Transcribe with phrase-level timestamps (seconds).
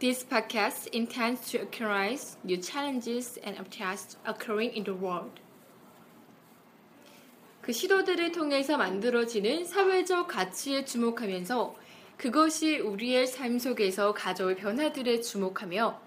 [0.00, 5.40] This podcast intends to characterize new challenges and obstacles occurring in the world.
[7.62, 11.74] 그 시도들을 통해서 만들어지는 사회적 가치에 주목하면서
[12.18, 15.98] 그것이 우리의 삶 속에서 가져올 변화들에 주목하며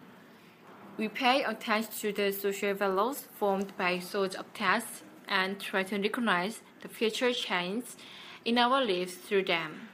[1.00, 6.62] We pay attention to the social values formed by such obstacles and try to recognize
[6.82, 7.98] the future changes
[8.46, 9.90] in our lives through them.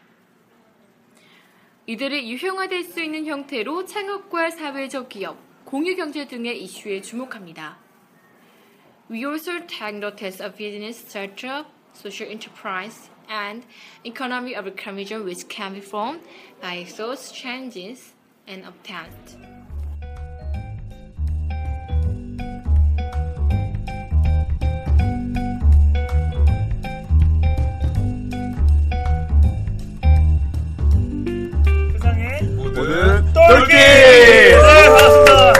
[1.89, 7.79] 이들이 유형화될 수 있는 형태로 창업과 사회적 기업, 공유 경제 등의 이슈에 주목합니다.
[9.11, 13.67] We also take notice of business startup, social enterprise, and
[14.05, 16.21] economy of recognition which can be formed
[16.61, 18.13] by those changes
[18.47, 19.58] and obtained.
[32.79, 33.75] 모든 똘끼!
[33.75, 35.53] 네, 반갑습니다.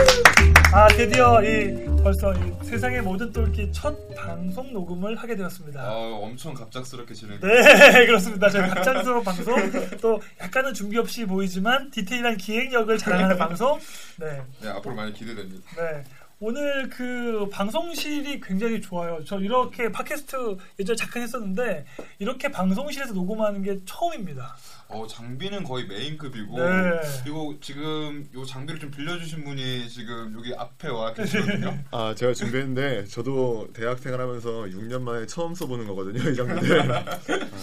[0.71, 5.81] 아, 드디어 이 벌써 이 세상의 모든 똘끼 첫 방송 녹음을 하게 되었습니다.
[5.81, 7.37] 아, 엄청 갑작스럽게 진행.
[7.41, 8.49] 네, 그렇습니다.
[8.49, 9.53] 저희 갑작스러운 방송,
[9.99, 13.77] 또 약간은 준비 없이 보이지만 디테일한 기획력을 자랑하는 방송.
[14.17, 15.61] 네, 네, 앞으로 많이 기대됩니다.
[15.75, 16.03] 네.
[16.39, 19.19] 오늘 그 방송실이 굉장히 좋아요.
[19.25, 21.83] 저 이렇게 팟캐스트 예전에 잠깐 했었는데
[22.19, 24.55] 이렇게 방송실에서 녹음하는 게 처음입니다.
[24.91, 27.01] 어, 장비는 거의 메인급이고 네.
[27.23, 31.77] 그리고 지금 요 장비를 좀 빌려주신 분이 지금 여기 앞에 와 계시거든요.
[31.91, 37.19] 아 제가 준비했는데 저도 대학생활 하면서 6년 만에 처음 써보는 거거든요 이 장비를 아,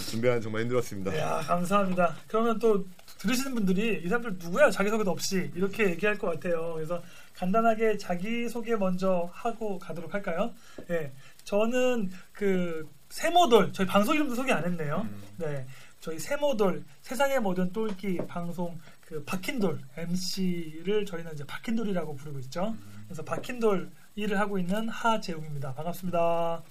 [0.08, 2.14] 준비하는 정말 힘들었습니다 이야, 감사합니다.
[2.28, 2.86] 그러면 또
[3.18, 4.70] 들으시는 분들이 이 사람들 누구야?
[4.70, 6.74] 자기소개도 없이 이렇게 얘기할 것 같아요.
[6.74, 7.02] 그래서
[7.34, 10.52] 간단하게 자기소개 먼저 하고 가도록 할까요?
[10.90, 11.10] 예.
[11.42, 15.06] 저는 그 세모돌, 저희 방송 이름도 소개 안 했네요.
[15.36, 15.66] 네.
[16.06, 22.76] 저희 세모돌, 세상의 모든 똘끼 방송 그 박힌돌 MC를 저희는 이제 박힌돌이라고 부르고 있죠.
[23.08, 25.74] 그래서 박힌돌 일을 하고 있는 하재웅입니다.
[25.74, 26.20] 반갑습니다.
[26.20, 26.62] 와.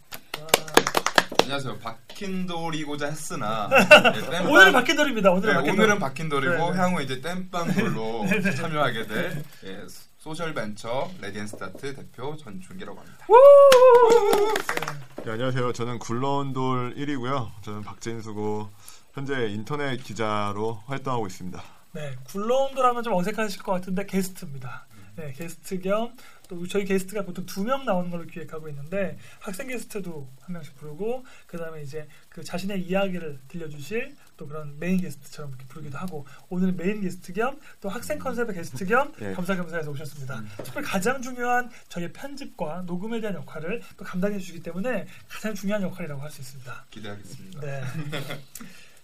[1.41, 1.77] 안녕하세요.
[1.79, 3.67] 박힌돌이고자 했으나
[4.31, 5.31] 네, 오늘은 박힌돌입니다.
[5.31, 5.83] 오늘은 네, 박힌돌.
[5.83, 6.77] 오늘은 박힌돌이고 네, 네.
[6.77, 8.25] 향후 이제 땜빵돌로
[8.55, 9.85] 참여하게 될 예,
[10.17, 13.27] 소셜벤처 레디앤스타트 대표 전준기라고 합니다.
[15.25, 18.69] 네, 안녕하세요 저는 굴러온 돌 1이고요 저는 박진수고
[19.15, 24.85] 현재 인터넷 기자로 활동하고 있습니다 네, 굴러온 돌 하면 좀 어색하실 것 같은데 게스트입니다.
[25.15, 26.11] 네, 게스트 겸
[26.47, 31.25] 또 저희 게스트가 보통 두 명 나오는 걸로 기획하고 있는데 학생 게스트도 한 명씩 부르고
[31.47, 36.77] 그 다음에 이제 그 자신의 이야기를 들려주실 또 그런 메인 게스트처럼 이렇게 부르기도 하고 오늘은
[36.77, 39.33] 메인 게스트 겸 또 학생 컨셉의 게스트 겸 예.
[39.33, 40.43] 겸사겸사해서 오셨습니다.
[40.57, 46.21] 특별히 가장 중요한 저희의 편집과 녹음에 대한 역할을 또 감당해 주시기 때문에 가장 중요한 역할이라고
[46.21, 46.85] 할 수 있습니다.
[46.91, 47.61] 기대하겠습니다.
[47.61, 47.81] 네.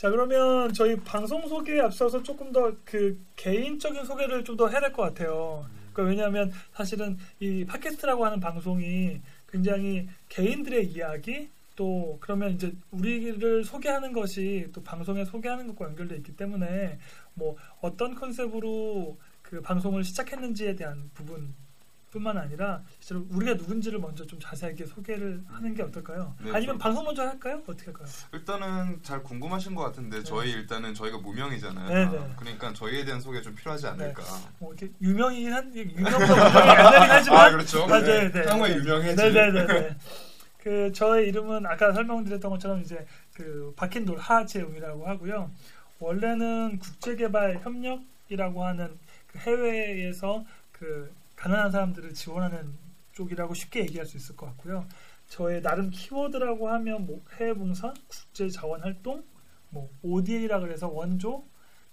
[0.00, 4.94] 자 그러면 저희 방송 소개에 앞서서 조금 더 그 개인적인 소개를 좀 더 해야 될
[4.94, 5.66] 것 같아요.
[5.92, 14.14] 그러니까 왜냐하면 사실은 이 팟캐스트라고 하는 방송이 굉장히 개인들의 이야기 또 그러면 이제 우리를 소개하는
[14.14, 16.98] 것이 또 방송에 소개하는 것과 연결돼 있기 때문에
[17.34, 21.52] 뭐 어떤 컨셉으로 그 방송을 시작했는지에 대한 부분.
[22.10, 26.34] 뿐만 아니라 실제로 우리가 누군지를 먼저 좀 자세하게 소개를 하는 게 어떨까요?
[26.42, 27.62] 네, 아니면 좀- 방송 먼저 할까요?
[27.66, 28.08] 어떻게 할까요?
[28.32, 31.88] 일단은 잘 궁금하신 것 같은데 저희 일단은 저희가 무명이잖아요.
[31.88, 32.34] 네, 네.
[32.36, 34.22] 그러니까 저희에 대한 소개 좀 필요하지 않을까.
[34.58, 37.84] 뭐 이렇게 유명이긴 한 유명도 안 되긴 하지만 아 그렇죠.
[37.84, 38.28] 아, 네.
[38.28, 38.48] 네, 네.
[38.48, 38.76] 향후에 네.
[38.76, 39.32] 유명해질.
[39.32, 39.96] 네네네.
[40.62, 45.50] 그 저의 이름은 아까 설명드렸던 것처럼 이제 그 박힌돌 하재웅이라고 하고요.
[46.00, 48.98] 원래는 국제개발 협력이라고 하는
[49.28, 52.76] 그 해외에서 그 가난한 사람들을 지원하는
[53.12, 54.86] 쪽이라고 쉽게 얘기할 수 있을 것 같고요.
[55.28, 59.24] 저의 나름 키워드라고 하면 뭐 해외 봉사, 국제 자원 활동,
[59.70, 61.44] 뭐 ODA라 그래서 원조,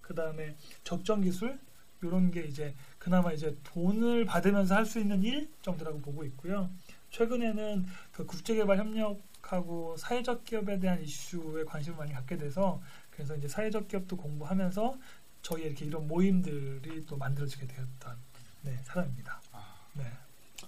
[0.02, 1.60] 그 다음에 적정 기술
[2.02, 6.70] 이런 게 이제 그나마 이제 돈을 받으면서 할 수 있는 일 정도라고 보고 있고요.
[7.10, 13.48] 최근에는 그 국제개발 협력 쪽하고 사회적 기업에 대한 이슈에 관심을 많이 갖게 돼서 그래서 이제
[13.48, 14.98] 사회적 기업도 공부하면서
[15.42, 18.18] 저희 이렇게 이런 모임들이 또 만들어지게 되었던
[18.62, 19.42] 네, 사람입니다.
[19.94, 20.12] 네.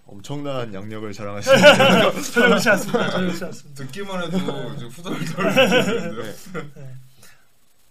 [0.06, 3.10] 엄청난 양력을 자랑하시는데 전혀 그렇지 않습니다.
[3.12, 3.84] 전혀 그렇지 않습니다.
[3.84, 4.38] 듣기만 해도
[4.76, 5.54] 이제 후덜덜.
[6.76, 6.96] 네.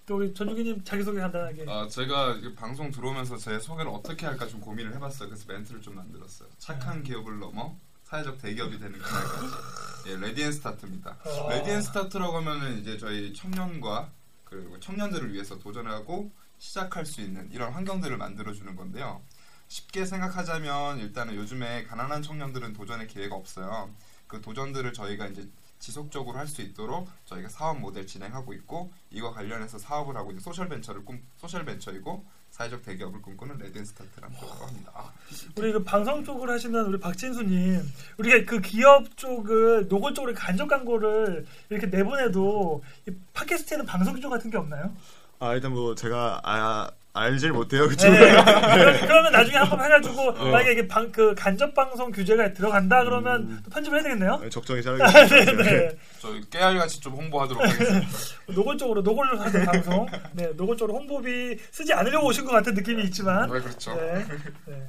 [0.07, 1.67] 또 우리 전준기님 자기소개 간단하게.
[1.69, 5.29] 아 제가 이 방송 들어오면서 제 소개를 어떻게 할까 좀 고민을 해봤어요.
[5.29, 6.49] 그래서 멘트를 좀 만들었어요.
[6.59, 9.47] 착한 기업을 넘어 사회적 대기업이 되는 그날까지.
[10.07, 11.19] 예, 레디앤 스타트입니다.
[11.25, 11.51] 어.
[11.51, 14.11] 레디앤 스타트라고 하면은 이제 저희 청년과
[14.45, 19.21] 그리고 청년들을 위해서 도전하고 시작할 수 있는 이런 환경들을 만들어주는 건데요.
[19.69, 23.91] 쉽게 생각하자면 일단은 요즘에 가난한 청년들은 도전의 기회가 없어요.
[24.27, 25.49] 그 도전들을 저희가 이제
[25.79, 30.69] 지속적으로 할 수 있도록 저희가 사업 모델 진행하고 있고 이거 관련해서 사업을 하고 있는 social
[30.69, 34.91] 벤처를 꿈 social 벤처이고 사회적 대기업을 꿈꾸는 스타트라는 쪽으로 합니다.
[34.95, 35.13] 아,
[35.57, 37.81] 우리 그 방송 쪽을 하시는 우리 박진수님,
[38.17, 44.57] 우리가 그 기업 쪽을 노골적으로 간접 광고를 이렇게 내보내도 이 팟캐스트에는 방송 쪽 같은 게
[44.57, 44.97] 없나요?
[45.39, 48.19] 아 일단 뭐 제가 아, 알질 못해요 그쪽 네.
[48.19, 53.71] 그러- 그러면 나중에 한번 해가지고 만약에 이게 방, 그 간접 방송 규제가 들어간다 그러면 또
[53.71, 54.49] 편집을 해야 되겠네요.
[54.51, 55.63] 적정히 자르겠습니다.
[55.63, 55.97] 네.
[56.21, 58.09] 저희 깨알같이 좀 홍보하도록 하겠습니다.
[58.55, 63.61] 노골적으로 노골로 하는 방송, 네 노골적으로 홍보비 쓰지 않으려고 오신 것 같은 느낌이 있지만, 네,
[63.61, 63.95] 그렇죠.
[63.95, 64.25] 네,
[64.67, 64.83] 네.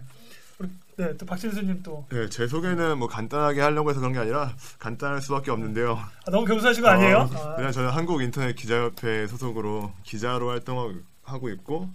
[0.98, 5.22] 네, 또 박진수님 또 네, 제 소개는 뭐 간단하게 하려고 해서 그런 게 아니라 간단할
[5.22, 5.94] 수밖에 없는데요.
[6.26, 7.30] 아, 너무 겸손하신 거 아니에요?
[7.34, 11.90] 어, 아, 그냥 저는 한국 인터넷 기자협회 소속으로 기자로 활동하고 있고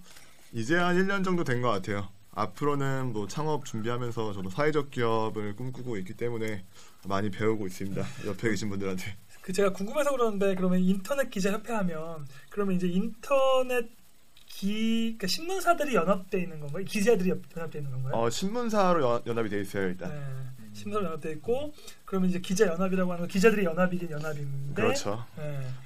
[0.55, 2.07] 이제 한 1년 정도 된 것 같아요.
[2.31, 6.65] 앞으로는 뭐 창업 준비하면서 저도 사회적 기업을 꿈꾸고 있기 때문에
[7.07, 8.03] 많이 배우고 있습니다.
[8.25, 9.15] 옆에 계신 분들한테.
[9.41, 13.89] 그 제가 궁금해서 그러는데 그러면 인터넷 기자 협회 하면 그러면 이제 인터넷
[14.47, 16.83] 기 그러니까 신문사들이 연합돼 있는 건가요?
[16.85, 18.13] 기자들이 옆- 연합돼 있는 건가요?
[18.15, 20.09] 어, 신문사로 연, 연합이 돼 있어요 일단.
[20.09, 20.54] 네.
[20.75, 21.73] 신문사 연합돼 있고
[22.05, 25.25] 그러면 이제 기자 연합이라고 하는 건 기자들이 연합이긴 연합인데 그렇죠.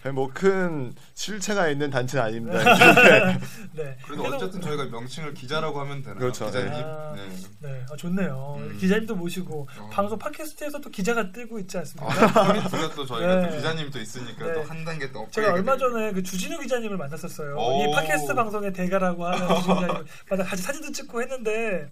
[0.03, 0.12] 네.
[0.12, 2.59] 뭐큰 실체가 있는 단체는 아닙니다.
[3.74, 3.97] 네.
[4.03, 6.19] 그래도 어쨌든 저희가 명칭을 기자라고 하면 되나요?
[6.19, 6.47] 그렇죠.
[6.47, 6.74] 기자님.
[6.74, 7.13] 아.
[7.15, 7.30] 네.
[7.62, 8.56] 네, 아, 좋네요.
[8.59, 8.77] 음.
[8.80, 9.89] 기자님도 모시고 어.
[9.91, 12.41] 방송 팟캐스트에서 또 기자가 뜨고 있지 않습니까?
[12.41, 13.50] 아, 우리가 또 저희가 네.
[13.50, 14.53] 또 기자님이 또 있으니까 네.
[14.53, 15.27] 또한 단계 또.
[15.31, 17.56] 제가 얼마 전에 그 주진우 기자님을 만났었어요.
[17.56, 17.83] 오.
[17.83, 21.89] 이 팟캐스트 방송의 대가라고 하는 주진우 기자님 맞아 같이 사진도 찍고 했는데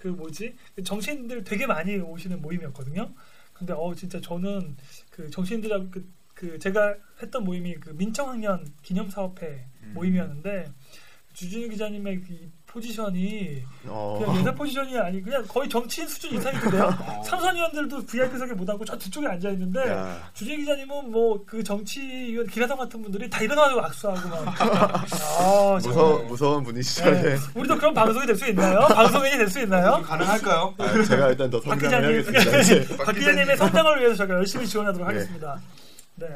[0.00, 3.12] 그 뭐지 정치인들 되게 많이 오시는 모임이었거든요.
[3.52, 4.76] 근데 어 진짜 저는
[5.10, 9.92] 그 정치인들하고 그, 그 제가 했던 모임이 그 민청학년 기념사업회 음.
[9.94, 10.72] 모임이었는데
[11.34, 16.84] 주진우 기자님의 이 포지션이 어, 그냥 예사 포지션이 아니 그냥 거의 정치인 수준 이상이던데요.
[17.06, 17.22] 어.
[17.24, 22.46] 삼선 의원들도 VIP석에 못 앉고 저 뒤쪽에 앉아 있는데 야, 주진 기자님은 뭐 그 정치위원
[22.46, 24.54] 기라성 같은 분들이 다 일어나가지고 악수하고 막.
[24.60, 26.18] 아, 무서.
[26.28, 27.10] 무서운 분이시죠.
[27.10, 27.22] 네.
[27.22, 27.36] 네.
[27.54, 28.80] 우리도 그런 방송이 될 수 있나요?
[28.88, 30.00] 방송인이 될수좀 있나요?
[30.06, 30.74] 가능할까요?
[30.78, 32.58] 아, 제가 일단 더박 성장을 기자님, 해야겠습니다.
[32.60, 32.96] 이제.
[33.04, 35.14] 박 기자님의 성장을 위해서 저희가 열심히 지원하도록 네.
[35.14, 35.60] 하겠습니다.
[36.16, 36.26] 네.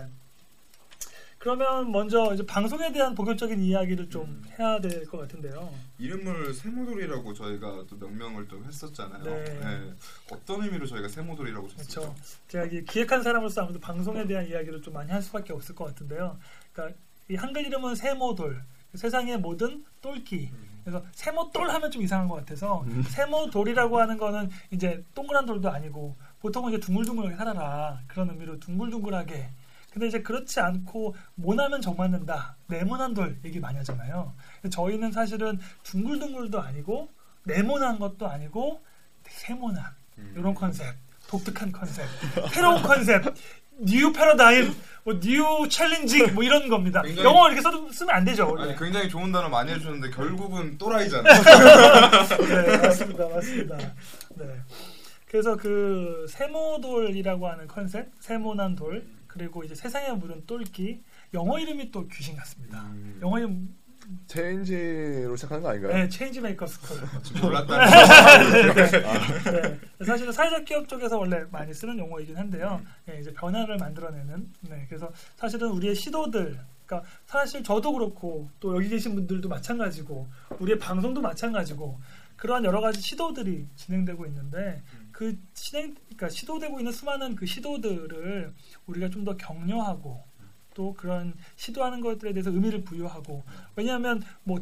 [1.48, 5.70] 그러면 먼저 이제 방송에 대한 본격적인 이야기를 좀 해야 될 것 같은데요.
[5.98, 9.22] 이름을 세모돌이라고 저희가 또 명명을 좀 했었잖아요.
[9.22, 9.92] 네.
[10.32, 11.84] 어떤 의미로 저희가 세모돌이라고 그렇죠.
[12.00, 12.14] 쳤었죠?
[12.48, 16.38] 제가 이 기획한 사람으로서 아무래도 방송에 대한 이야기를 좀 많이 할 수밖에 없을 것 같은데요.
[16.72, 16.98] 그러니까
[17.28, 18.62] 이 한글 이름은 세모돌,
[18.94, 20.50] 세상의 모든 똘끼.
[20.82, 26.72] 그래서 세모돌 하면 좀 이상한 것 같아서 세모돌이라고 하는 거는 이제 동그란 돌도 아니고 보통은
[26.72, 29.50] 이제 둥글둥글하게 살아라 그런 의미로 둥글둥글하게.
[29.94, 34.34] 근데 이제 그렇지 않고 모나면 정 맞는다 네모난 돌 얘기 많이 하잖아요.
[34.68, 37.10] 저희는 사실은 둥글둥글도 아니고
[37.44, 38.82] 네모난 것도 아니고
[39.28, 39.84] 세모난
[40.18, 40.34] 음.
[40.36, 40.96] 이런 컨셉,
[41.28, 42.06] 독특한 컨셉,
[42.52, 43.22] 새로운 컨셉,
[43.78, 47.00] new paradigm, 뭐 new challenging 뭐 이런 겁니다.
[47.22, 48.52] 영어 이렇게 써, 쓰면 안 되죠.
[48.58, 51.34] 아니 굉장히 좋은 단어 많이 해주셨는데 결국은 또라이잖아요.
[52.48, 53.76] 네, 맞습니다, 맞습니다.
[54.34, 54.60] 네.
[55.28, 59.04] 그래서 그 세모돌이라고 하는 컨셉, 세모난 돌,
[59.34, 61.02] 그리고 이제 세상에 모든 똘끼,
[61.34, 62.82] 영어 이름이 또 귀신 같습니다.
[62.92, 63.18] 음.
[63.20, 63.68] 영어 이름,
[64.28, 65.92] change로 시작하는 거 아닌가요?
[65.92, 66.98] 네, change maker school.
[67.42, 68.74] 몰랐다는
[69.98, 70.04] 네.
[70.04, 72.80] 사실은 사회적 기업 쪽에서 원래 많이 쓰는 용어이긴 한데요.
[73.10, 74.52] 예, 이제 변화를 만들어내는.
[74.68, 80.28] 네, 그래서 사실은 우리의 시도들, 그러니까 사실 저도 그렇고 또 여기 계신 분들도 마찬가지고
[80.60, 81.98] 우리의 방송도 마찬가지고
[82.36, 84.80] 그러한 여러 가지 시도들이 진행되고 있는데
[85.14, 88.52] 그 진행, 그러니까 시도되고 있는 수많은 그 시도들을
[88.86, 90.22] 우리가 좀 더 격려하고
[90.74, 93.44] 또 그런 시도하는 것들에 대해서 의미를 부여하고
[93.76, 94.58] 왜냐하면 뭐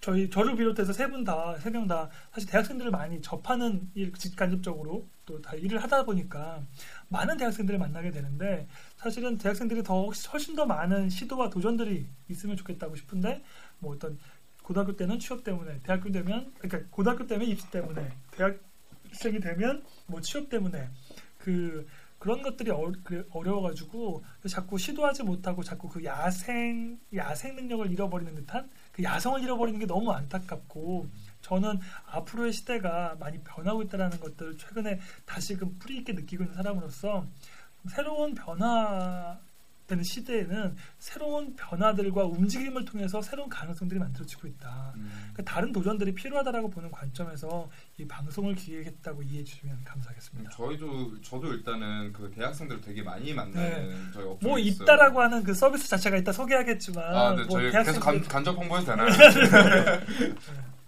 [0.00, 5.06] 저희 저를 비롯해서 세 분 다 세 명 다 사실 대학생들을 많이 접하는 일 직간접적으로
[5.24, 6.62] 또 다 일을 하다 보니까
[7.08, 13.44] 많은 대학생들을 만나게 되는데 사실은 대학생들이 더 훨씬 더 많은 시도와 도전들이 있으면 좋겠다고 싶은데
[13.78, 14.18] 뭐 어떤
[14.64, 18.58] 고등학교 때는 취업 때문에 대학교 되면 그러니까 고등학교 때문에 입시 때문에 대학
[19.12, 20.88] 생이 되면 뭐 취업 때문에
[21.38, 21.86] 그
[22.20, 28.70] 그런 것들이 어, 그 어려워가지고 자꾸 시도하지 못하고 자꾸 그 야생 야생 능력을 잃어버리는 듯한
[28.92, 31.08] 그 야성을 잃어버리는 게 너무 안타깝고
[31.40, 37.24] 저는 앞으로의 시대가 많이 변하고 있다는 것들을 최근에 다시금 뿌리 있게 느끼고 있는 사람으로서
[37.88, 39.38] 새로운 변화
[39.90, 44.92] 되는 시대에는 새로운 변화들과 움직임을 통해서 새로운 가능성들이 만들어지고 있다.
[44.96, 45.10] 음.
[45.32, 47.68] 그러니까 다른 도전들이 필요하다라고 보는 관점에서
[47.98, 50.50] 이 방송을 기획했다고 이해해 주시면 감사하겠습니다.
[50.50, 54.84] 저희도 저도 일단은 그 대학생들을 되게 많이 만나는 저희 업종이 뭐 있어요.
[54.84, 58.86] 있다라고 하는 그 서비스 자체가 있다 소개하겠지만 아, 네, 뭐 저희 계속 간, 간접 홍보해도
[58.86, 59.10] 되나요?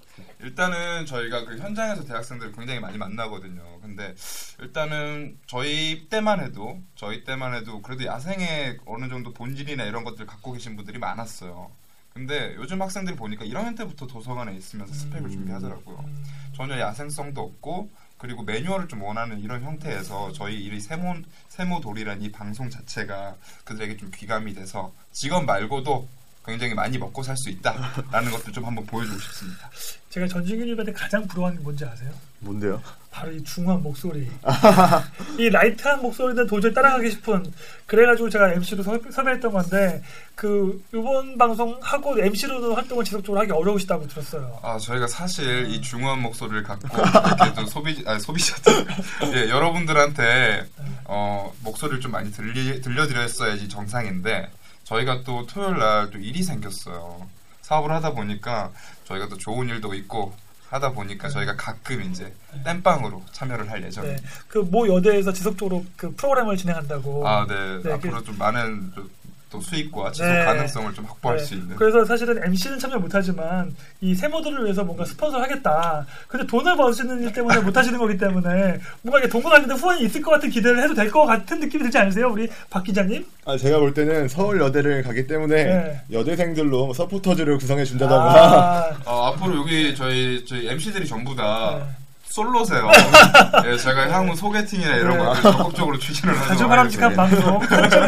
[0.43, 3.81] 일단은 저희가 그 현장에서 대학생들을 굉장히 많이 만나거든요.
[3.81, 4.15] 근데
[4.61, 10.53] 일단은 저희 때만 해도 저희 때만 해도 그래도 야생의 어느 정도 본질이나 이런 것들 갖고
[10.53, 11.71] 계신 분들이 많았어요.
[12.13, 15.31] 근데 요즘 학생들이 보니까 1학년 때부터 도서관에 있으면서 스펙을 음.
[15.31, 15.99] 준비하더라고요.
[16.01, 22.31] 음, 전혀 야생성도 없고 그리고 매뉴얼을 좀 원하는 이런 형태에서 저희 이 세모 세모돌이란 이
[22.31, 26.07] 방송 자체가 그들에게 좀 귀감이 돼서 직업 말고도
[26.45, 29.71] 굉장히 많이 먹고 살 수 있다라는 것들 좀 한번 보여주고 싶습니다.
[30.11, 32.11] 제가 전중기 님한테 가장 부러워하는 게 뭔지 아세요?
[32.41, 32.83] 뭔데요?
[33.11, 34.29] 바로 이 중후한 목소리.
[35.39, 37.53] 이 light한 목소리는 도저히 따라가기 싶은.
[37.87, 40.03] 그래가지고 제가 MC로 섭외했던 건데
[40.35, 44.59] 그 이번 방송 하고 MC로도 활동을 지속적으로 하기 어려우시다고 들었어요.
[44.63, 48.87] 아 저희가 사실 이 중후한 목소리를 갖고 이렇게 좀 소비 아 소비자들
[49.35, 50.67] 예, 여러분들한테
[51.05, 54.51] 어, 목소리를 좀 많이 들리 들려드렸어야지 정상인데
[54.93, 57.27] 저희가 또 토요일 날 또 일이 생겼어요.
[57.63, 58.71] 사업을 하다 보니까
[59.05, 60.35] 저희가 또 좋은 일도 있고
[60.69, 62.35] 하다 보니까 저희가 가끔 이제
[62.65, 63.87] 땜빵으로 참여를 할 네.
[63.87, 64.23] 예정입니다.
[64.49, 67.27] 그모 여대에서 지속적으로 그 프로그램을 진행한다고.
[67.27, 67.83] 아, 네.
[67.83, 69.09] 네, 앞으로 좀 많은 또,
[69.53, 70.45] 또 수익과 지속 네.
[70.47, 71.45] 가능성을 좀 확보할 네.
[71.45, 71.77] 수 있는.
[71.77, 76.07] 그래서 사실은 MC는 참여 못하지만 이 세모들을 위해서 뭔가 스폰서를 하겠다.
[76.27, 80.49] 근데 돈을 버시는 일 때문에 못하시는 거기 때문에 뭔가 이게 동거하는데 후원이 있을 것 같은
[80.49, 82.29] 기대를 해도 될 것 같은 느낌이 들지 않으세요?
[82.31, 83.23] 우리 박 기자님?
[83.45, 86.01] 아 제가 볼 때는 서울 여대를 가기 때문에 네.
[86.11, 91.85] 여대생들로 뭐 서포터즈를 구성해 준다던가 아, 어, 앞으로 여기 저희 저희 MC들이 전부 다 네.
[92.33, 92.89] 솔로세요.
[93.67, 95.25] 예, 제가 향후 소개팅이나 이런 네.
[95.25, 97.15] 것들 적극적으로 추진을 하도록 아주 바람직한.
[97.15, 97.61] 방송.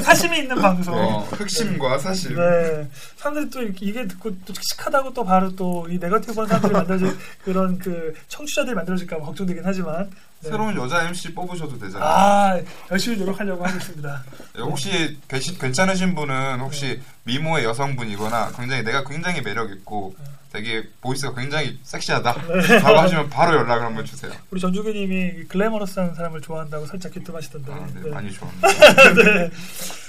[0.03, 0.95] 사심이 있는 방송.
[0.95, 2.35] 어, 흑심과 사실.
[2.35, 2.89] 네.
[3.17, 7.79] 사람들이 또 이게 듣고 또 씩씩하다고 또 바로 또 이 네거티브 한 사람들이 만들어질 그런
[7.79, 10.09] 그 청취자들이 만들어질까 봐 걱정되긴 하지만.
[10.41, 10.49] 네.
[10.51, 12.03] 새로운 여자 MC 뽑으셔도 되잖아요.
[12.09, 14.23] 아, 열심히 노력하려고 하겠습니다.
[14.59, 15.19] 예, 혹시
[15.61, 16.63] 괜찮으신 분은 네.
[16.63, 20.25] 혹시 미모의 여성분이거나 굉장히 내가 굉장히 매력 있고 네.
[20.55, 22.33] 되게 보이스가 굉장히 섹시하다
[22.81, 24.31] 라고 하시면 바로 연락을 한번 주세요.
[24.53, 27.73] 우리 전주교님이 글래머러스한 사람을 좋아한다고 살짝 기뜸하시던데.
[27.73, 28.11] 아, 네, 네.
[28.11, 28.69] 많이 좋아합니다.
[29.21, 29.51] 네.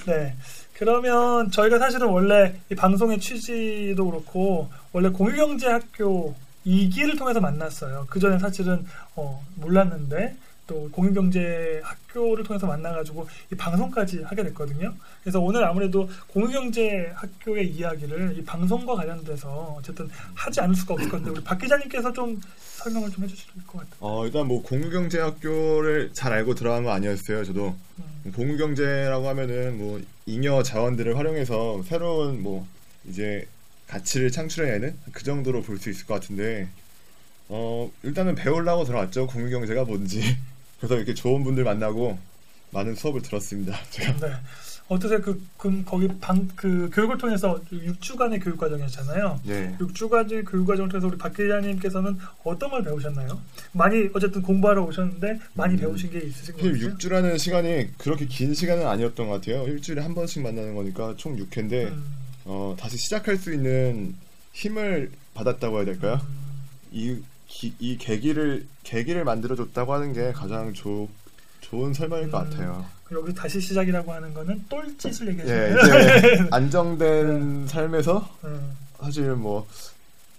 [0.06, 0.36] 네.
[0.74, 8.06] 그러면 저희가 사실은 원래 이 방송의 취지도 그렇고 원래 공유경제학교 2기를 통해서 만났어요.
[8.08, 8.86] 그 전에 사실은
[9.16, 10.36] 어, 몰랐는데
[10.68, 14.94] 또 공유경제 학교를 통해서 만나가지고 이 방송까지 하게 됐거든요.
[15.26, 21.30] 그래서 오늘 아무래도 공유경제 학교의 이야기를 이 방송과 관련돼서 어쨌든 하지 않을 수가 없을 건데
[21.30, 22.40] 우리 박 기자님께서 좀
[22.76, 23.96] 설명을 좀 해주실 것 같아요.
[23.98, 27.44] 어, 일단 뭐 공유경제 학교를 잘 알고 들어간 건 아니었어요.
[27.44, 32.64] 저도 음, 공유경제라고 하면은 뭐 잉여 자원들을 활용해서 새로운 뭐
[33.08, 33.48] 이제
[33.88, 36.68] 가치를 창출해내는 그 정도로 볼 수 있을 것 같은데
[37.48, 40.22] 어 일단은 배우려고 들어왔죠 공유경제가 뭔지
[40.78, 42.16] 그래서 이렇게 좋은 분들 만나고
[42.70, 43.76] 많은 수업을 들었습니다.
[43.90, 44.32] 제가 네.
[44.88, 45.20] 어떠세요?
[45.20, 49.40] 그, 그 거기 방 그 교육을 통해서 6주간의 교육 과정이었잖아요.
[49.48, 53.40] 예 6주간의 교육 과정을 통해서 우리 박 기자님께서는 어떤 걸 배우셨나요?
[53.72, 55.80] 많이 어쨌든 공부하러 오셨는데 많이 음.
[55.80, 56.72] 배우신 게 있으신 거예요?
[56.96, 59.66] 6주라는 시간이 그렇게 긴 시간은 아니었던 것 같아요.
[59.66, 62.04] 일주일에 한 번씩 만나는 거니까 총 6회인데 음,
[62.44, 64.14] 어, 다시 시작할 수 있는
[64.52, 66.20] 힘을 받았다고 해야 될까요?
[66.22, 66.62] 음,
[66.92, 67.16] 이,
[67.48, 71.08] 기- 이 계기를 계기를 만들어줬다고 하는 게 가장 조,
[71.60, 72.50] 좋은 설명일 것 음.
[72.50, 72.86] 같아요.
[73.12, 76.18] 여기 다시 시작이라고 하는 거는 똘짓을 얘기하시는 예, 거예요.
[76.18, 79.66] 이제 안정된 삶에서 음, 사실 뭐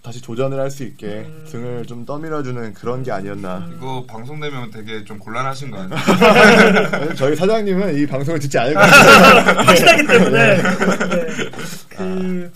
[0.03, 1.45] 다시 도전을 할 수 있게 음.
[1.49, 3.57] 등을 좀 떠밀어주는 그런 게 아니었나.
[3.59, 3.73] 음.
[3.77, 7.13] 이거 방송되면 되게 좀 곤란하신 거 아니에요?
[7.15, 9.59] 저희 사장님은 이 방송을 듣지 않을 것 같아요.
[9.67, 11.33] 확실하기 때문에 네.
[11.89, 12.51] 그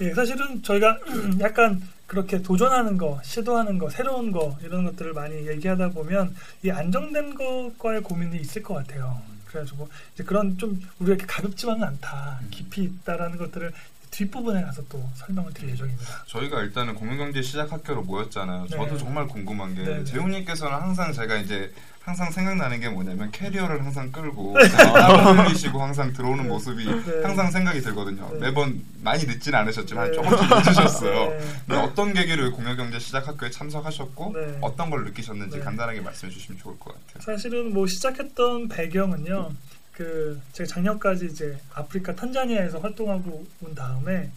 [0.00, 0.98] 예, 사실은 저희가
[1.40, 7.34] 약간 그렇게 도전하는 거, 시도하는 거, 새로운 거 이런 것들을 많이 얘기하다 보면 이 안정된
[7.34, 9.20] 것과의 고민이 있을 것 같아요.
[9.50, 13.72] 그래가지고 이제 그런 좀 우리가 이렇게 가볍지만은 않다, 깊이 있다라는 것들을
[14.10, 16.24] 뒷부분에 가서 또 설명을 드릴 예정입니다.
[16.26, 18.66] 저희가 일단은 공유경제 시작학교로 모였잖아요.
[18.68, 18.76] 네.
[18.76, 20.04] 저도 정말 궁금한 게 네, 네.
[20.04, 24.64] 재훈님께서는 항상 제가 이제 항상 생각나는 게 뭐냐면 캐리어를 항상 끌고 네.
[24.66, 26.48] 흘리시고 항상 들어오는 네.
[26.48, 27.22] 모습이 네.
[27.22, 28.30] 항상 생각이 들거든요.
[28.32, 28.38] 네.
[28.40, 30.16] 매번 많이 늦진 않으셨지만 네.
[30.16, 31.30] 조금씩 늦으셨어요.
[31.30, 31.38] 네.
[31.66, 34.58] 근데 어떤 계기로 공유경제 시작학교에 참석하셨고 네.
[34.62, 35.62] 어떤 걸 느끼셨는지 네.
[35.64, 37.22] 간단하게 말씀해 주시면 좋을 것 같아요.
[37.36, 39.52] 사실은 뭐 시작했던 배경은요.
[39.92, 44.30] 그 제가 작년까지 이제 아프리카 탄자니아에서 활동하고 온 다음에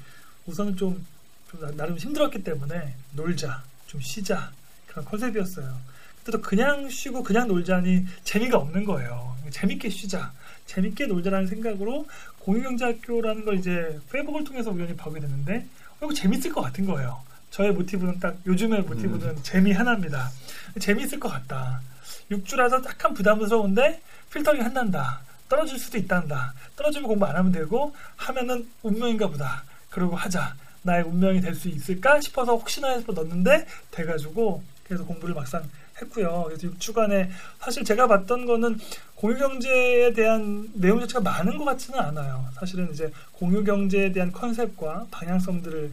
[0.46, 1.05] 우선은 좀,
[1.50, 4.51] 좀 나- 나름 힘들었기 때문에 놀자, 좀 쉬자
[4.88, 5.93] 그런 컨셉이었어요.
[6.24, 9.36] 그때도 그냥 쉬고 그냥 놀자니 재미가 없는 거예요.
[9.50, 10.32] 재밌게 쉬자,
[10.65, 12.08] 재밌게 놀자라는 생각으로
[12.39, 15.65] 공유경제학교라는 걸 이제 페이북을 통해서 우연히 보게 됐는데
[16.00, 17.22] 어, 이거 재밌을 것 같은 거예요.
[17.51, 20.32] 저의 모티브는 딱 요즘의 모티브는 재미 하나입니다.
[20.80, 21.82] 재미있을 것 같다.
[22.32, 24.01] 육주라서 약간 부담스러운데
[24.32, 25.22] 필터링 한단다.
[25.48, 26.53] 떨어질 수도 있단다.
[26.75, 29.63] 떨어지면 공부 안 하면 되고 하면은 운명인가 보다.
[29.92, 30.56] 그러고 하자.
[30.82, 35.63] 나의 운명이 될 수 있을까 싶어서 혹시나 해서 넣었는데 돼가지고 그래서 공부를 막상
[36.02, 36.46] 했고요.
[36.48, 38.80] 그래서 6주간에 사실 제가 봤던 거는
[39.16, 42.46] 공유경제에 대한 내용 자체가 많은 것 같지는 않아요.
[42.56, 45.92] 사실은 이제 공유경제에 대한 컨셉과 방향성들을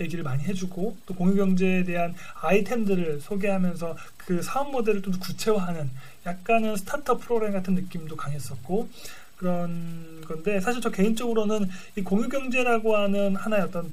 [0.00, 5.90] 얘기를 많이 해주고 또 공유경제에 대한 아이템들을 소개하면서 그 사업 모델을 좀더 구체화하는
[6.24, 8.88] 약간은 스타트업 프로그램 같은 느낌도 강했었고
[9.36, 13.92] 그런 건데 사실 저 개인적으로는 이 공유경제라고 하는 하나의 어떤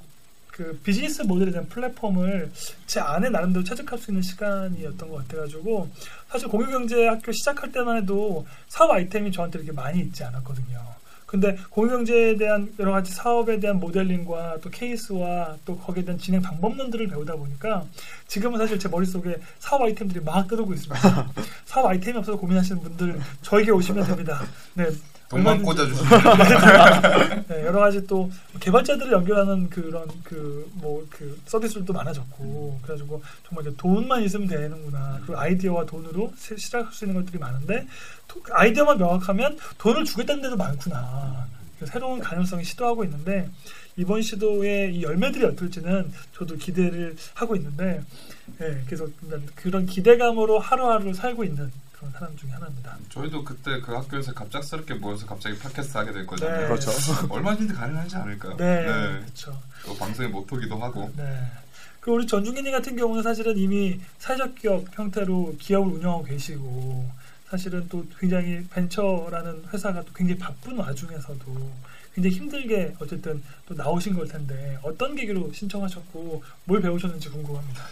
[0.58, 2.52] 그 비즈니스 모델에 대한 플랫폼을
[2.88, 5.88] 제 안에 나름대로 채택할 수 있는 시간이었던 것 같아가지고
[6.30, 10.98] 사실 공유경제 학교 시작할 때만 해도 사업 아이템이 저한테 이렇게 많이 있지 않았거든요.
[11.28, 17.08] 근데 공유경제에 대한 여러 가지 사업에 대한 모델링과 또 케이스와 또 거기에 대한 진행 방법론들을
[17.08, 17.86] 배우다 보니까
[18.28, 21.32] 지금은 사실 제 머릿속에 사업 아이템들이 막 뜨고 있습니다.
[21.66, 24.42] 사업 아이템이 없어서 고민하시는 분들 저에게 오시면 됩니다.
[24.74, 24.88] 네.
[25.30, 26.10] 돈만 꽂아주시면
[27.48, 33.76] 네, 여러 가지 또 개발자들을 연결하는 그런 그 뭐 그 서비스들도 많아졌고 그래가지고 정말 이제
[33.78, 35.20] 돈만 있으면 되는구나.
[35.26, 37.88] 그리고 아이디어와 돈으로 시- 시작할 수 있는 것들이 많은데
[38.28, 41.46] 도- 아이디어만 명확하면 돈을 주겠다는 데도 많구나.
[41.86, 43.50] 새로운 가능성이 시도하고 있는데
[43.98, 48.02] 이번 시도의 이 열매들이 어떨지는 저도 기대를 하고 있는데
[48.62, 52.98] 예, 그래서 일단 그런 기대감으로 하루하루 살고 있는 그런 사람 중에 하나입니다.
[53.10, 56.62] 저희도 그때 그 학교에서 갑작스럽게 모여서 갑자기 팟캐스트 하게 될 거잖아요.
[56.62, 56.68] 네.
[56.68, 56.92] 그렇죠.
[57.30, 58.58] 얼마든지 가능하지 않을까요?
[58.58, 59.60] 네, 그렇죠.
[59.86, 61.42] 또 방송의 모토기도 하고 네.
[62.00, 67.10] 그 우리 전중기님 같은 경우는 사실은 이미 사회적 기업 형태로 기업을 운영하고 계시고
[67.50, 71.72] 사실은 또 굉장히 벤처라는 회사가 또 굉장히 바쁜 와중에서도
[72.14, 77.84] 굉장히 힘들게 어쨌든 또 나오신 걸 텐데 어떤 계기로 신청하셨고 뭘 배우셨는지 궁금합니다.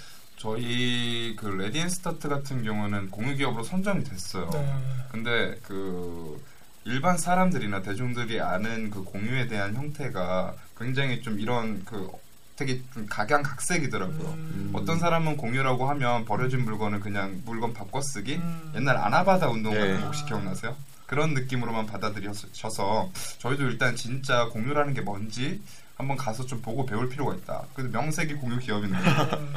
[0.45, 4.47] 저희 그 Ready and Start 같은 경우는 공유기업으로 선정이 됐어요.
[4.51, 4.75] 네.
[5.11, 6.39] 근데 그
[6.83, 12.11] 일반 사람들이나 대중들이 아는 그 공유에 대한 형태가 굉장히 좀 이런 그
[12.55, 14.29] 되게 좀 각양각색이더라고요.
[14.29, 14.69] 음.
[14.73, 18.71] 어떤 사람은 공유라고 하면 버려진 물건을 그냥 물건 바꿔 쓰기 음.
[18.75, 19.99] 옛날 아나바다 운동 같은 예.
[19.99, 20.75] 거 혹시 기억나세요?
[21.07, 23.09] 그런 느낌으로만 받아들이셔서
[23.39, 25.61] 저희도 일단 진짜 공유라는 게 뭔지
[25.95, 27.63] 한번 가서 좀 보고 배울 필요가 있다.
[27.73, 28.97] 그래서 명색이 공유 기업인데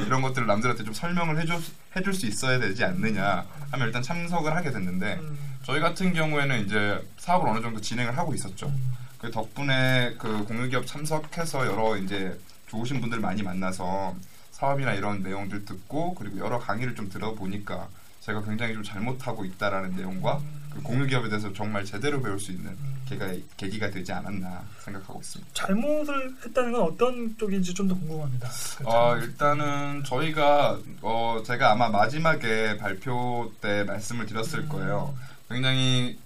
[0.06, 1.56] 이런 것들을 남들한테 좀 설명을 해줄,
[1.96, 5.38] 해줄 수 있어야 되지 않느냐 하면 일단 참석을 하게 됐는데 음.
[5.64, 8.66] 저희 같은 경우에는 이제 사업을 어느 정도 진행을 하고 있었죠.
[8.66, 8.92] 음.
[9.18, 14.14] 그 덕분에 그 공유 기업 참석해서 여러 이제 좋으신 분들 많이 만나서
[14.52, 17.88] 사업이나 이런 내용들 듣고 그리고 여러 강의를 좀 들어보니까
[18.20, 20.40] 제가 굉장히 좀 잘못하고 있다라는 내용과
[20.72, 22.76] 그 공유기업에 대해서 정말 제대로 배울 수 있는
[23.08, 25.50] 계기가, 계기가 되지 않았나 생각하고 있습니다.
[25.54, 28.48] 잘못을 했다는 건 어떤 쪽인지 좀 더 궁금합니다.
[28.78, 29.16] 그 어.
[29.16, 34.68] 일단은 저희가 어, 제가 아마 마지막에 발표 때 말씀을 드렸을 음.
[34.68, 35.16] 거예요.
[35.48, 36.18] 굉장히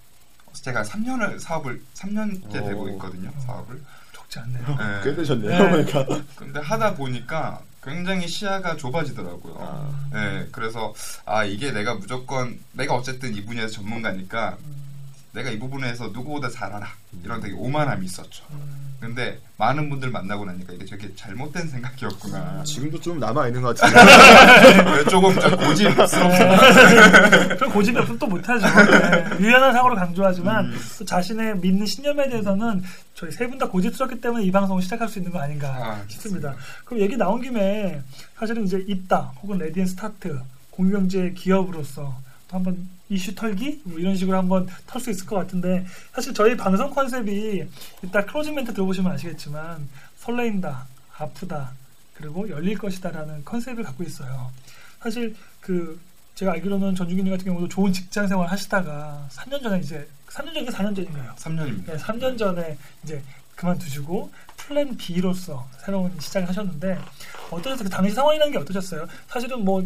[0.53, 2.67] 제가 3년을 사업을 3년째 오.
[2.67, 3.31] 되고 있거든요.
[3.45, 3.81] 사업을.
[4.13, 4.65] 적지 않네요.
[4.67, 5.01] 네.
[5.03, 5.63] 꽤 되셨네요.
[5.63, 5.85] 네.
[5.85, 6.23] 그러니까.
[6.35, 9.55] 근데 하다 보니까 굉장히 시야가 좁아지더라고요.
[9.59, 10.09] 아.
[10.13, 10.93] 네, 그래서
[11.25, 14.57] 아 이게 내가 무조건 내가 어쨌든 이 분야에서 전문가니까
[15.33, 16.87] 내가 이 부분에서 누구보다 잘 알아
[17.23, 18.45] 이런 되게 오만함이 있었죠.
[18.51, 18.82] 음.
[19.03, 22.63] 근데 많은 분들 만나고 나니까 이게 되게 잘못된 생각이었구나.
[22.63, 25.03] 지금도 좀 남아 있는 것 같은데.
[25.11, 27.55] 조금 좀 고집스럽습니다.
[27.57, 28.65] 그런 고집이 없으면 또 못하죠.
[28.65, 29.25] 네.
[29.41, 30.79] 유연한 사고를 강조하지만 음.
[30.99, 32.81] 또 자신의 믿는 신념에 대해서는
[33.13, 36.55] 저희 세 분 다 고집스럽기 때문에 이 방송을 시작할 수 있는 거 아닌가 아, 싶습니다.
[36.85, 38.01] 그럼 얘기 나온 김에
[38.39, 40.39] 사실은 이제 잇다 혹은 Ready and Start
[40.71, 42.13] 공유경제 기업으로서 또
[42.53, 46.89] 한번 이슈 털기 뭐 이런 식으로 한번 털 수 있을 것 같은데 사실 저희 방송
[46.89, 47.67] 컨셉이
[48.03, 49.87] 이따 closing 멘트 들어보시면 아시겠지만
[50.17, 50.87] 설레인다
[51.17, 51.71] 아프다
[52.13, 54.51] 그리고 열릴 것이다라는 컨셉을 갖고 있어요.
[55.01, 55.99] 사실 그
[56.35, 60.95] 제가 알기로는 전중기님 같은 경우도 좋은 직장 생활 하시다가 3년 전에 이제 3년 전인가 4년
[60.95, 61.33] 전인가요?
[61.35, 61.85] 3년입니다.
[61.85, 63.21] 네, 3년 전에 이제
[63.55, 66.99] 그만두시고 plan B로서 새로운 시작을 하셨는데
[67.51, 67.83] 어떠셨어요?
[67.83, 69.07] 그 당시 상황이라는 게 어떠셨어요?
[69.27, 69.85] 사실은 뭐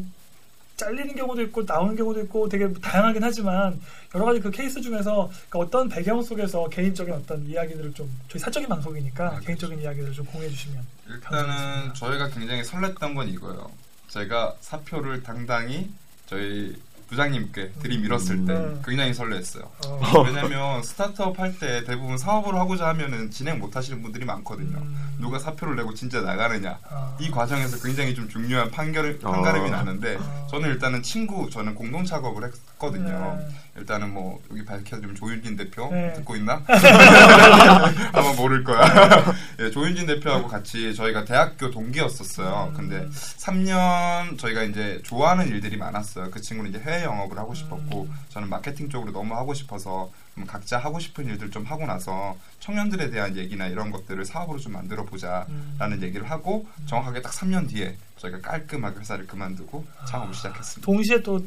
[0.77, 3.81] 잘리는 경우도 있고 나오는 경우도 있고 되게 다양하긴 하지만
[4.13, 8.69] 여러 가지 그 케이스 중에서 그러니까 어떤 배경 속에서 개인적인 어떤 이야기들을 좀 저희 사적인
[8.69, 13.71] 방송이니까 아, 개인적인 이야기들을 좀 공유해 주시면 일단은 저희가 굉장히 설렜던 건 이거예요.
[14.07, 15.89] 제가 사표를 당당히
[16.27, 16.75] 저희
[17.07, 18.81] 부장님께 들이밀었을 때 음.
[18.85, 19.63] 굉장히 설렜어요.
[19.63, 24.77] 어, 왜냐면 스타트업 할 때 대부분 사업을 하고자 하면은 진행 못 하시는 분들이 많거든요.
[24.77, 26.77] 음, 누가 사표를 내고 진짜 나가느냐.
[26.89, 29.31] 아, 이 과정에서 굉장히 좀 중요한 판결, 어.
[29.31, 30.47] 판가름이 나는데 아.
[30.51, 33.39] 저는 일단은 친구, 저는 공동 작업을 했거든요.
[33.77, 33.81] 네.
[33.81, 36.13] 일단은 뭐 여기 밝혀드리면 조윤진 대표 네.
[36.13, 36.63] 듣고 있나?
[38.11, 38.81] 아마 모를 거야.
[39.59, 42.71] 예, 조윤진 대표하고 같이 저희가 대학교 동기였었어요.
[42.71, 42.73] 음.
[42.75, 46.31] 근데 3년 저희가 이제 좋아하는 일들이 많았어요.
[46.31, 48.15] 그 친구는 이제 해외 영업을 하고 싶었고 음.
[48.29, 53.09] 저는 마케팅 쪽으로 너무 하고 싶어서 음, 각자 하고 싶은 일들 좀 하고 나서 청년들에
[53.09, 55.47] 대한 얘기나 이런 것들을 사업으로 좀 만들어 보자라는
[55.81, 56.01] 음.
[56.01, 60.85] 얘기를 하고 정확하게 딱 3년 뒤에 저희가 깔끔하게 회사를 그만두고 창업을 시작했습니다.
[60.85, 61.43] 동시에 또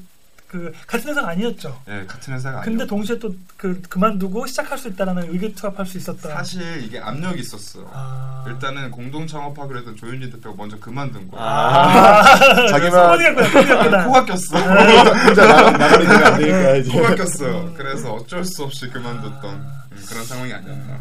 [0.50, 1.80] 그 같은 회사가 아니었죠.
[1.88, 6.30] 예, 같은 회사가 근데 아니고 동시에 또 그 그만두고 시작할 수 있다라는 의기투합할 수 있었다.
[6.30, 7.88] 사실 이게 압력이 있었어요.
[7.92, 8.42] 아.
[8.48, 11.40] 일단은 공동 창업하기로 했던 조윤진 대표가 먼저 그만둔 거야.
[11.42, 12.24] 아,
[12.68, 14.06] 자기만.
[14.06, 14.56] 코가 꼈어.
[14.58, 16.90] 혼자 나가, 나가면 되면 안 되니까 이제.
[16.92, 17.74] 코가 꼈어요.
[17.76, 20.98] 그래서 어쩔 수 없이 그만뒀던 음, 그런 상황이 아니었나.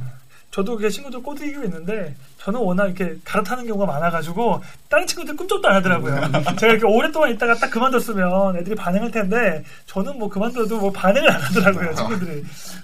[0.51, 5.75] 저도 그 친구들 꼬드기고 있는데 저는 워낙 이렇게 갈아타는 경우가 많아가지고 다른 친구들 꿈쩍도 안
[5.75, 6.15] 하더라고요.
[6.57, 11.39] 제가 이렇게 오랫동안 있다가 딱 그만뒀으면 애들이 반응할 텐데 저는 뭐 그만둬도 뭐 반응을 안
[11.39, 12.43] 하더라고요 친구들이.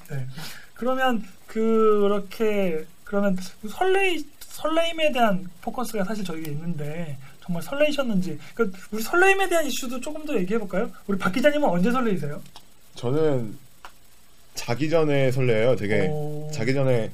[0.09, 0.27] 네.
[0.75, 9.49] 그러면 그렇게 그러면 설레 설레임에 대한 포커스가 사실 저에게 있는데 정말 설레이셨는지 그 우리 설레임에
[9.49, 10.89] 대한 이슈도 조금 더 얘기해 볼까요?
[11.07, 12.41] 우리 박 기자님은 언제 설레이세요?
[12.95, 13.57] 저는
[14.53, 15.75] 자기 전에 설레요.
[15.75, 16.49] 되게 오.
[16.53, 17.11] 자기 전에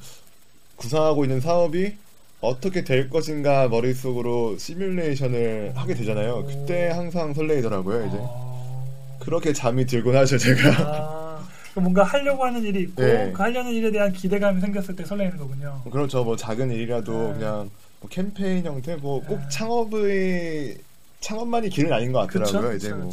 [0.82, 1.94] 구상하고 있는 사업이
[2.40, 6.44] 어떻게 될 것인가 머릿속으로 시뮬레이션을 하게 되잖아요.
[6.44, 8.06] 그때 항상 설레이더라고요.
[8.06, 9.16] 이제 어.
[9.20, 10.36] 그렇게 잠이 들곤 하죠.
[10.38, 13.30] 제가 아, 그 뭔가 하려고 하는 일이 있고 네.
[13.32, 15.82] 그 하려는 일에 대한 기대감이 생겼을 때 설레는 거군요.
[15.90, 16.24] 그렇죠.
[16.24, 17.32] 뭐 작은 일이라도 네.
[17.34, 19.48] 그냥 뭐 캠페인 형태 뭐꼭 네.
[19.48, 20.78] 창업의
[21.20, 22.26] 창업만이 길은 아닌 것.
[22.26, 22.74] 같더라고요.
[22.74, 23.08] 이제 뭐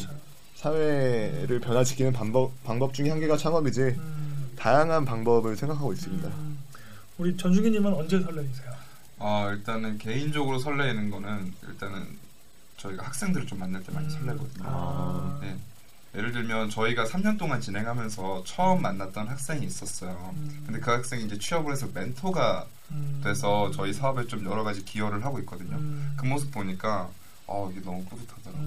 [0.55, 6.27] 사회를 변화시키는 방법 방법 중에 한 개가 창업이지 음, 다양한 방법을 생각하고 있습니다.
[6.27, 6.48] 음.
[7.19, 8.73] 우리 전주기님은 언제 설레이세요?
[9.17, 12.07] 어, 일단은 개인적으로 설레는 거는 일단은
[12.77, 14.09] 저희가 학생들을 좀 만날 때 많이 음.
[14.09, 14.63] 설레거든요.
[14.65, 15.39] 아.
[15.41, 15.57] 네.
[16.15, 20.33] 예를 들면 저희가 3년 동안 진행하면서 처음 만났던 학생이 있었어요.
[20.37, 20.63] 음.
[20.65, 23.19] 근데 그 학생이 이제 취업을 해서 멘토가 음.
[23.21, 25.75] 돼서 저희 사업에 좀 여러 가지 기여를 하고 있거든요.
[25.75, 26.13] 음.
[26.15, 27.09] 그 모습 보니까
[27.45, 28.63] 어 이게 너무 뿌듯하더라고요.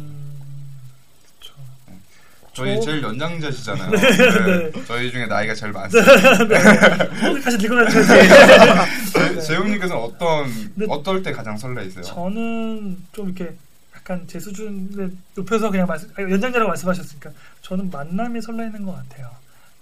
[2.55, 3.91] 저희 저- 제일 연장자시잖아요.
[3.91, 4.71] 네.
[4.71, 4.85] 네.
[4.87, 6.13] 저희 중에 나이가 제일 많습니다.
[7.43, 9.47] 다시 들고 다니셔야지.
[9.47, 10.87] 재용님께서는 어떤 네.
[10.89, 12.03] 어떨 때 가장 설레이세요?
[12.05, 13.55] 저는 좀 이렇게
[13.97, 17.31] 약간 제 수준을 높여서 그냥 말씀, 연장자라고 말씀하셨으니까
[17.63, 19.31] 저는 만남이 설레는 것 같아요.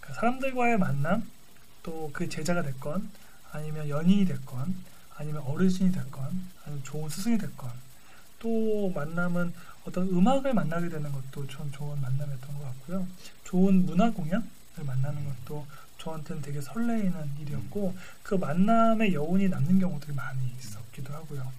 [0.01, 1.23] 그러니까 사람들과의 만남,
[1.83, 3.09] 또 그 제자가 됐건,
[3.53, 4.75] 아니면 연인이 됐건,
[5.17, 6.23] 아니면 어르신이 됐건,
[6.65, 7.71] 아니면 좋은 스승이 됐건,
[8.39, 9.53] 또 만남은
[9.85, 13.07] 어떤 음악을 만나게 되는 것도 전 좋은 만남이었던 것 같고요.
[13.45, 14.43] 좋은 문화 공연을
[14.85, 15.67] 만나는 것도
[15.99, 21.53] 저한테는 되게 설레이는 일이었고 그 만남의 여운이 남는 경우들이 많이 있었기도 하고요.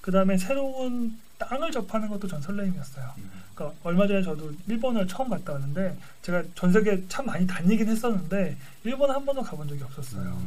[0.00, 3.14] 그 다음에 새로운 땅을 접하는 것도 전 설레임이었어요.
[3.18, 3.30] 음.
[3.54, 8.56] 그러니까 얼마 전에 저도 일본을 처음 갔다 왔는데 제가 전 세계 참 많이 다니긴 했었는데
[8.84, 10.40] 일본 한 번도 가본 적이 없었어요.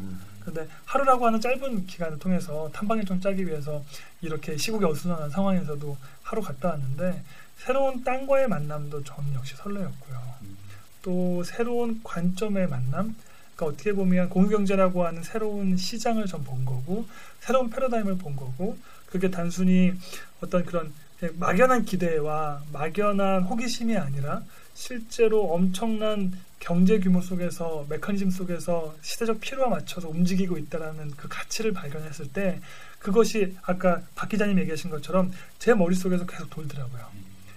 [0.43, 0.53] 음.
[0.53, 3.84] 근데 하루라고 하는 짧은 기간을 통해서 탐방 일정 짜기 위해서
[4.21, 7.23] 이렇게 시국에 어수선한 상황에서도 하루 갔다 왔는데
[7.58, 10.21] 새로운 땅과의 만남도 저는 역시 설레였고요.
[10.41, 10.58] 음.
[11.01, 13.15] 또 새로운 관점의 만남,
[13.56, 17.06] 그러니까 어떻게 보면 공유경제라고 하는 새로운 시장을 전본 거고
[17.39, 18.77] 새로운 패러다임을 본 거고
[19.08, 19.93] 그게 단순히
[20.41, 20.93] 어떤 그런
[21.36, 30.07] 막연한 기대와 막연한 호기심이 아니라 실제로 엄청난 경제 규모 속에서 메커니즘 속에서 시대적 필요와 맞춰서
[30.09, 32.59] 움직이고 있다라는 그 가치를 발견했을 때
[32.99, 37.05] 그것이 아까 박 기자님 얘기하신 것처럼 제 머릿속에서 계속 돌더라고요.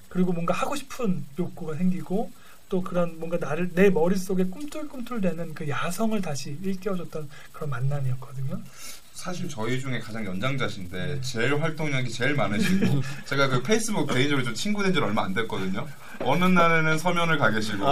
[0.09, 2.31] 그리고 뭔가 하고 싶은 욕구가 생기고
[2.69, 8.61] 또 그런 뭔가 나를 내 머릿속에 꿈틀꿈틀대는 그 야성을 다시 일깨워줬던 그런 만남이었거든요.
[9.17, 14.83] 사실 저희 중에 가장 연장자신데 제일 활동량이 제일 많으시고 제가 그 페이스북 개인적으로 좀 친구
[14.83, 15.87] 된 지 얼마 안 됐거든요.
[16.21, 17.85] 어느 날에는 서면을 가 계시고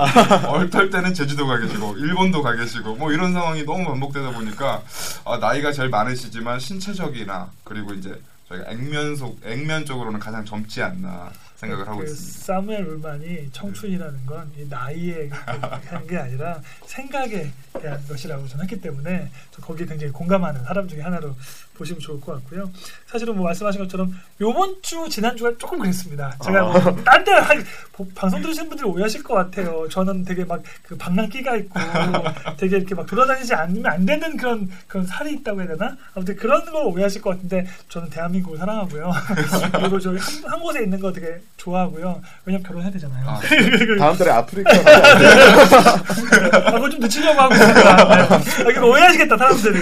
[0.48, 4.82] 얼떨 때는 제주도 가 계시고 일본도 가 계시고 뭐 이런 상황이 너무 반복되다 보니까
[5.24, 11.32] 아, 나이가 제일 많으시지만 신체적이나 그리고 이제 저희가 액면 속 액면 쪽으로는 가장 젊지 않나
[11.56, 12.44] 생각을 하고 그 있습니다.
[12.44, 15.30] 사무엘 울만이 청춘이라는 건이 나이에
[15.86, 21.34] 한게 아니라 생각에 대한 것이라고 저는 했기 때문에 저 거기에 굉장히 공감하는 사람 중에 하나로
[21.74, 22.70] 보시면 좋을 것 같고요.
[23.06, 26.36] 사실은 뭐 말씀하신 것처럼 요번 주 지난 주가 조금 그랬습니다.
[26.44, 26.78] 제가 아.
[26.78, 27.32] 뭐딴데
[28.14, 29.88] 방송 들으시는 분들이 오해하실 것 같아요.
[29.88, 31.80] 저는 되게 막 그 방랑 끼가 있고
[32.56, 35.96] 되게 이렇게 막 돌아다니지 않으면 안 되는 그런 그런 살이 있다고 해야 되나?
[36.14, 39.12] 아무튼 그런 걸 오해하실 것 같은데 저는 대한민국을 사랑하고요.
[39.72, 42.20] 그리고 저기 한, 한 곳에 있는 거 되게 좋아하고요.
[42.44, 43.28] 왜냐면 결혼해야 되잖아요.
[43.28, 43.40] 아,
[43.98, 44.70] 다음 달에 아프리카
[46.52, 47.82] 아, 그걸 좀 늦추려고 하고 있습니다.
[47.82, 48.64] 네.
[48.64, 49.80] 아, 이거 오해하시겠다, 사람들이.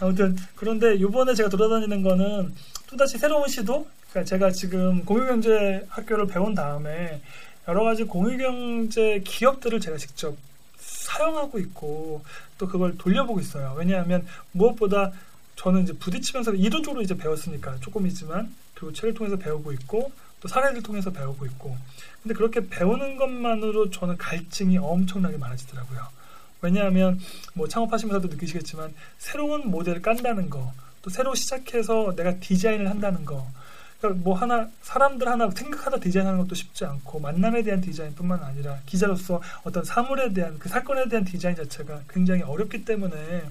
[0.00, 2.54] 아무튼, 그런데 요번에 제가 돌아다니는 거는
[2.88, 3.86] 또다시 새로운 시도?
[4.10, 7.20] 그러니까 제가 지금 공유경제 학교를 배운 다음에
[7.68, 10.34] 여러 가지 공유경제 기업들을 제가 직접
[10.78, 12.22] 사용하고 있고
[12.58, 13.74] 또 그걸 돌려보고 있어요.
[13.76, 15.12] 왜냐하면 무엇보다
[15.56, 21.10] 저는 이제 부딪히면서 이론적으로 이제 배웠으니까 조금이지만 그리고 책을 통해서 배우고 있고 또 사례를 통해서
[21.10, 21.76] 배우고 있고
[22.22, 26.08] 근데 그렇게 배우는 것만으로 저는 갈증이 엄청나게 많아지더라고요.
[26.62, 27.18] 왜냐하면
[27.54, 30.72] 뭐 창업하시면서도 느끼시겠지만 새로운 모델을 깐다는 거,
[31.02, 33.46] 또 새로 시작해서 내가 디자인을 한다는 거,
[33.98, 39.40] 그러니까 뭐 하나 사람들 하나 생각하다 디자인하는 것도 쉽지 않고 만남에 대한 디자인뿐만 아니라 기자로서
[39.62, 43.42] 어떤 사물에 대한 그 사건에 대한 디자인 자체가 굉장히 어렵기 때문에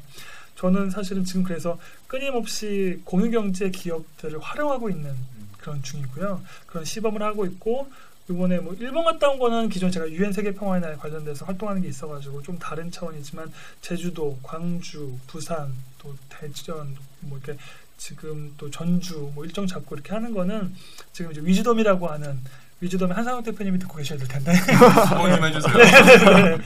[0.56, 5.16] 저는 사실은 지금 그래서 끊임없이 공유 경제 기업들을 활용하고 있는
[5.62, 6.42] 그런 중이고요.
[6.66, 7.90] 그런 시범을 하고 있고
[8.30, 11.88] 이번에 뭐 일본 갔다 온 거는 기존 제가 유엔 세계 평화의 날 관련돼서 활동하는 게
[11.88, 17.60] 있어가지고 좀 다른 차원이지만 제주도, 광주, 부산, 또 대전 뭐 이렇게
[17.98, 20.74] 지금 또 전주 뭐 일정 잡고 이렇게 하는 거는
[21.12, 22.40] 지금 이제 위즈덤이라고 하는
[22.82, 26.36] 위즈덤의 한상욱 대표님이 듣고 계셔야 될 텐데 소개 좀 해주세요.
[26.46, 26.58] 네.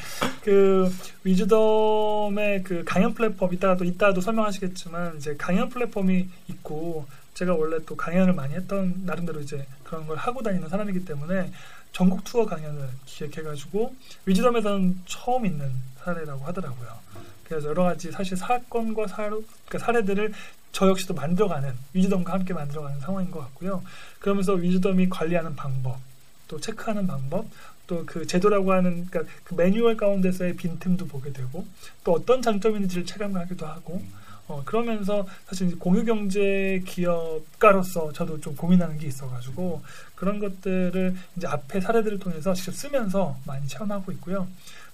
[0.44, 7.80] 그 위즈덤의 그 강연 플랫폼 이따가 또 이따도 설명하시겠지만 이제 강연 플랫폼이 있고 제가 원래
[7.86, 11.52] 또 강연을 많이 했던 나름대로 이제 그런 걸 하고 다니는 사람이기 때문에
[11.92, 15.72] 전국 투어 강연을 기획해가지고 위즈덤에서는 처음 있는
[16.04, 17.00] 사례라고 하더라고요.
[17.44, 20.34] 그래서 여러 가지 사실 사건과 사, 그러니까 사례들을
[20.72, 23.84] 저 역시도 만들어가는 위즈덤과 함께 만들어가는 상황인 것 같고요.
[24.20, 26.00] 그러면서 위즈덤이 관리하는 방법,
[26.48, 27.46] 또 체크하는 방법,
[27.88, 31.66] 또 그 제도라고 하는 그러니까 그 매뉴얼 가운데서의 빈틈도 보게 되고
[32.04, 34.02] 또 어떤 장점이 있는지를 체감하기도 하고
[34.48, 39.82] 어, 그러면서 사실 공유경제 기업가로서 저도 좀 고민하는 게 있어가지고
[40.16, 44.48] 그런 것들을 이제 앞에 사례들을 통해서 직접 쓰면서 많이 체험하고 있고요.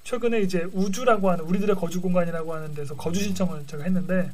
[0.03, 4.31] 최근에 이제 우주라고 하는 우리들의 거주 공간이라고 하는 데서 거주 신청을 제가 했는데,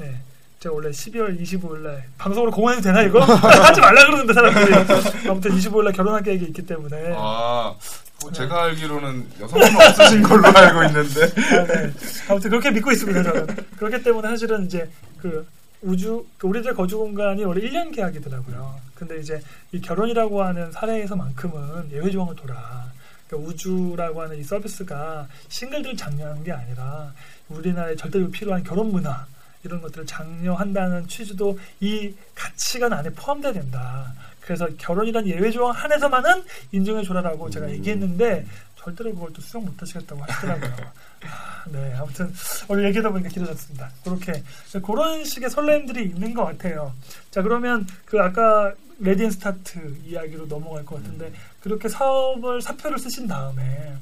[0.00, 0.14] 예,
[0.60, 3.20] 제가 원래 12월 25일 날 방송으로 공연해도 되나 이거?
[3.24, 5.28] 하지 말라 그러는데 사람들이.
[5.28, 7.14] 아무튼 25일 날 결혼할 계획이 있기 때문에.
[7.16, 7.78] 아, 뭐
[8.28, 11.22] 제가 알기로는 여성분 없으신 걸로 알고 있는데.
[11.24, 11.92] 아, 네.
[12.28, 13.46] 아무튼 그렇게 믿고 있습니다, 저는.
[13.76, 15.46] 그렇기 때문에 사실은 이제 그
[15.82, 18.78] 우주, 그 우리들 거주 공간이 원래 1년 계약이더라고요.
[18.94, 19.40] 근데 이제
[19.72, 22.90] 이 결혼이라고 하는 사례에서만큼은 예외 조항을 둬라.
[23.26, 27.12] 그러니까 우주라고 하는 이 서비스가 싱글들을 장려하는 게 아니라
[27.48, 29.26] 우리나라에 절대로 필요한 결혼 문화
[29.64, 34.12] 이런 것들을 장려한다는 취지도 이 가치관 안에 포함돼야 된다.
[34.50, 40.20] 그래서 결혼이란 예외 조항 한에서만은 인정해 줘라라고 제가 얘기했는데 절대로 그걸 또 수용 못 하시겠다고
[40.24, 40.74] 하시더라고요.
[41.22, 42.34] 아, 네, 아무튼
[42.66, 43.88] 오늘 얘기하다 보니까 길어졌습니다.
[44.02, 44.42] 그렇게
[44.84, 46.92] 그런 식의 설렘들이 있는 것 같아요.
[47.30, 53.28] 자, 그러면 그 아까 Ready and Start 이야기로 넘어갈 것 같은데 그렇게 사업을 사표를 쓰신
[53.28, 53.94] 다음에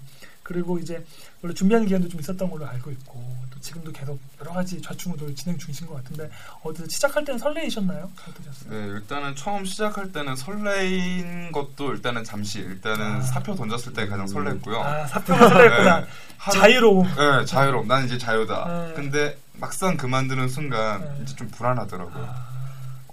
[0.43, 1.05] 그리고 이제
[1.43, 5.59] 원래 준비하는 기간도 좀 있었던 걸로 알고 있고 또 지금도 계속 여러 가지 좌충우돌 진행
[5.59, 6.31] 중이신 것 같은데
[6.62, 8.11] 어디서 시작할 때는 설레이셨나요?
[8.29, 8.71] 어떠셨어요?
[8.71, 13.21] 네, 일단은 처음 시작할 때는 설레인 것도 일단은 잠시 일단은 아.
[13.23, 14.81] 사표 던졌을 때 가장 설�했고요.
[14.81, 16.01] 아 사표가 설레했구나.
[16.01, 16.07] 네,
[16.53, 17.07] 자유로움.
[17.07, 17.88] 네, 자유로움.
[17.88, 18.87] 난 이제 자유다.
[18.88, 18.94] 네.
[18.94, 21.23] 근데 막상 그만두는 순간 네.
[21.23, 22.25] 이제 좀 불안하더라고요.
[22.25, 22.49] 아,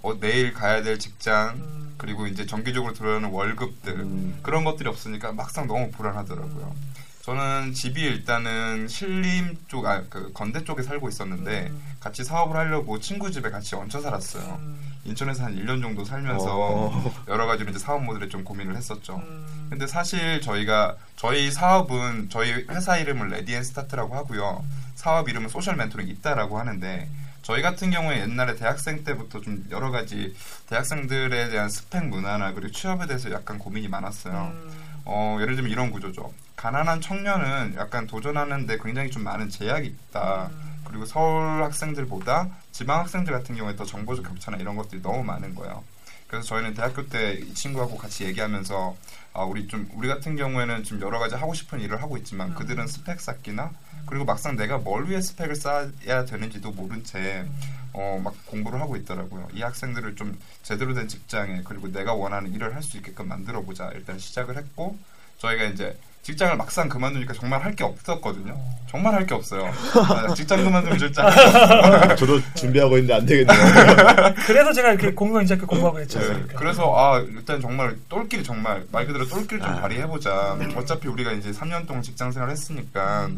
[0.02, 4.38] 어, 내일 가야 될 직장 음, 그리고 이제 정기적으로 들어오는 월급들 음.
[4.42, 6.74] 그런 것들이 없으니까 막상 너무 불안하더라고요.
[6.76, 6.92] 음,
[7.26, 11.96] 저는 집이 일단은 신림 쪽, 아, 그 건대 쪽에 살고 있었는데 음.
[11.98, 14.60] 같이 사업을 하려고 친구 집에 같이 얹혀 살았어요.
[14.60, 17.14] 음, 인천에서 한 1년 정도 살면서 어.
[17.26, 19.16] 여러 가지로 이제 사업 모델에 좀 고민을 했었죠.
[19.16, 24.64] 음, 근데 사실 저희가 저희 사업은 저희 회사 이름을 Ready and Start라고 하고요.
[24.94, 27.08] 사업 이름은 소셜 멘토링 잇다라고 하는데
[27.42, 30.32] 저희 같은 경우에 옛날에 대학생 때부터 좀 여러 가지
[30.68, 34.52] 대학생들에 대한 스펙 문화나 그리고 취업에 대해서 약간 고민이 많았어요.
[34.54, 34.70] 음,
[35.06, 36.32] 어, 예를 들면 이런 구조죠.
[36.56, 40.46] 가난한 청년은 약간 도전하는데 굉장히 좀 많은 제약이 있다.
[40.52, 40.82] 음.
[40.84, 45.84] 그리고 서울 학생들보다 지방 학생들 같은 경우에 더 정보적 격차나 이런 것들이 너무 많은 거예요.
[46.26, 48.96] 그래서 저희는 대학교 때 이 친구하고 같이 얘기하면서
[49.34, 52.86] 아 우리 좀 우리 같은 경우에는 좀 여러 가지 하고 싶은 일을 하고 있지만 그들은
[52.86, 53.70] 스펙 쌓기나
[54.06, 57.46] 그리고 막상 내가 뭘 위해 스펙을 쌓아야 되는지도 모른 채
[57.92, 59.48] 어, 막 공부를 하고 있더라고요.
[59.52, 63.90] 이 학생들을 좀 제대로 된 직장에 그리고 내가 원하는 일을 할 수 있게끔 만들어 보자.
[63.94, 64.98] 일단 시작을 했고
[65.38, 68.58] 저희가 이제 직장을 막상 그만두니까 정말 할 게 없었거든요.
[68.90, 69.64] 정말 할 게 없어요.
[69.66, 72.16] 아, 직장 그만두면 할게 없어요.
[72.16, 73.56] 저도 준비하고 있는데 안 되겠네요.
[74.44, 76.18] 그래서 제가 이렇게 공무원인재학교 공부하고 했죠.
[76.18, 79.80] 네, 그래서 아 일단 정말 똘끼리 정말 말 그대로 똘끼리 좀 아.
[79.82, 80.58] 발휘해보자.
[80.74, 83.28] 어차피 우리가 이제 3년 동안 직장 생활 했으니까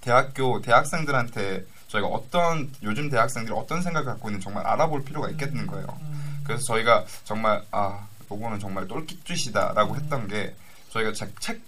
[0.00, 5.86] 대학교 대학생들한테 저희가 어떤 요즘 대학생들이 어떤 생각을 갖고 있는지 정말 알아볼 필요가 있겠는 거예요.
[6.44, 10.54] 그래서 저희가 정말 아 요거는 정말 똘끼짓이다라고 했던 게
[10.90, 11.60] 저희가 책, 책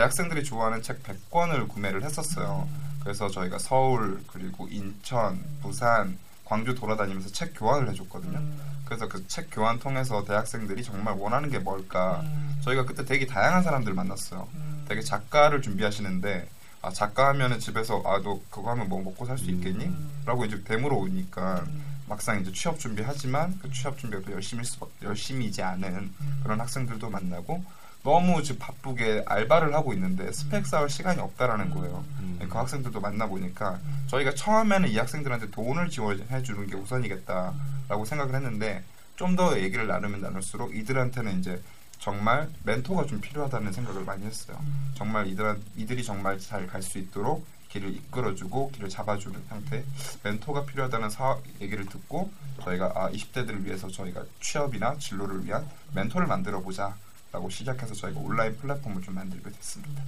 [0.00, 2.68] 대학생들이 좋아하는 책 100권을 구매를 했었어요.
[3.02, 8.38] 그래서 저희가 서울 그리고 인천, 부산, 광주 돌아다니면서 책 교환을 해줬거든요.
[8.84, 12.22] 그래서 그 책 교환 통해서 대학생들이 정말 원하는 게 뭘까
[12.60, 14.46] 저희가 그때 되게 다양한 사람들을 만났어요.
[14.86, 16.46] 되게 작가를 준비하시는데
[16.82, 19.90] 아 작가 하면은 집에서 아 너 그거 하면 뭐 먹고 살 수 있겠니?
[20.26, 21.64] 라고 이제 대물어 오니까
[22.06, 27.64] 막상 이제 취업 준비하지만 그 취업 준비가 또 열심히 수 열심히지 않은 그런 학생들도 만나고
[28.06, 32.04] 너무 지금 바쁘게 알바를 하고 있는데 스펙 쌓을 시간이 없다라는 거예요.
[32.38, 38.84] 그 학생들도 만나 보니까 저희가 처음에는 이 학생들한테 돈을 지원해 주는 게 우선이겠다라고 생각을 했는데
[39.16, 41.60] 좀 더 얘기를 나누면 나눌수록 이들한테는 이제
[41.98, 44.56] 정말 멘토가 좀 필요하다는 생각을 많이 했어요.
[44.94, 49.82] 정말 이들 이들이 정말 잘 갈 수 있도록 길을 이끌어주고 길을 잡아주는 형태
[50.22, 52.30] 멘토가 필요하다는 사 얘기를 듣고
[52.62, 56.94] 저희가 아 20대들을 위해서 저희가 취업이나 진로를 위한 멘토를 만들어 보자
[57.36, 60.02] 라고 시작해서 저희가 온라인 플랫폼을 좀 만들게 됐습니다.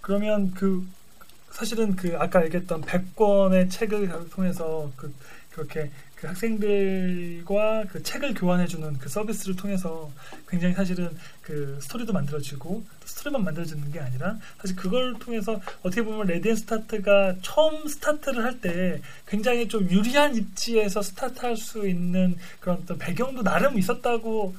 [0.00, 0.84] 그러면 그
[1.52, 5.14] 사실은 그 아까 얘기했던 100권의 책을 통해서 그
[5.50, 10.10] 그렇게 그 학생들과 그 책을 교환해주는 그 서비스를 통해서
[10.48, 16.45] 굉장히 사실은 그 스토리도 만들어지고 스토리만 만들어지는 게 아니라 사실 그걸 통해서 어떻게 보면 Ready
[16.45, 22.98] and Start가 처음 스타트를 할 때 굉장히 좀 유리한 입지에서 스타트할 수 있는 그런 어떤
[22.98, 24.54] 배경도 나름 있었다고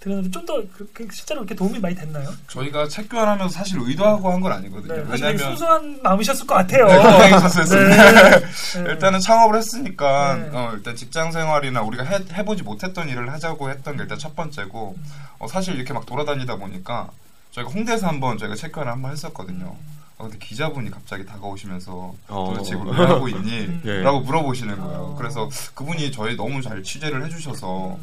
[0.00, 2.30] 들었는데 좀더 그, 그 실제로 그렇게 도움이 많이 됐나요?
[2.48, 4.94] 저희가 책 교환하면서 사실 의도하고 한 건 아니거든요.
[4.94, 6.86] 네, 왜냐하면 순수한 마음이셨을 것 같아요.
[6.86, 6.96] 네.
[6.98, 8.40] 네.
[8.84, 8.90] 네.
[8.90, 10.50] 일단은 창업을 했으니까 네.
[10.52, 14.96] 어, 일단 직장 생활이나 우리가 해, 해보지 못했던 일을 하자고 했던 게 일단 첫 번째고
[15.38, 17.08] 어, 사실 이렇게 막 돌아다니다 보니까
[17.52, 19.74] 저희가 홍대에서 한번 저희가 체크를 한번 했었거든요.
[20.18, 22.52] 어, 근데 기자분이 갑자기 다가오시면서 어.
[22.54, 23.80] 도대체 이걸 왜 하고 있니?
[23.84, 24.00] 예.
[24.02, 24.98] 라고 물어보시는 거예요.
[24.98, 25.14] 어.
[25.18, 27.98] 그래서 그분이 저희 너무 잘 취재를 해주셔서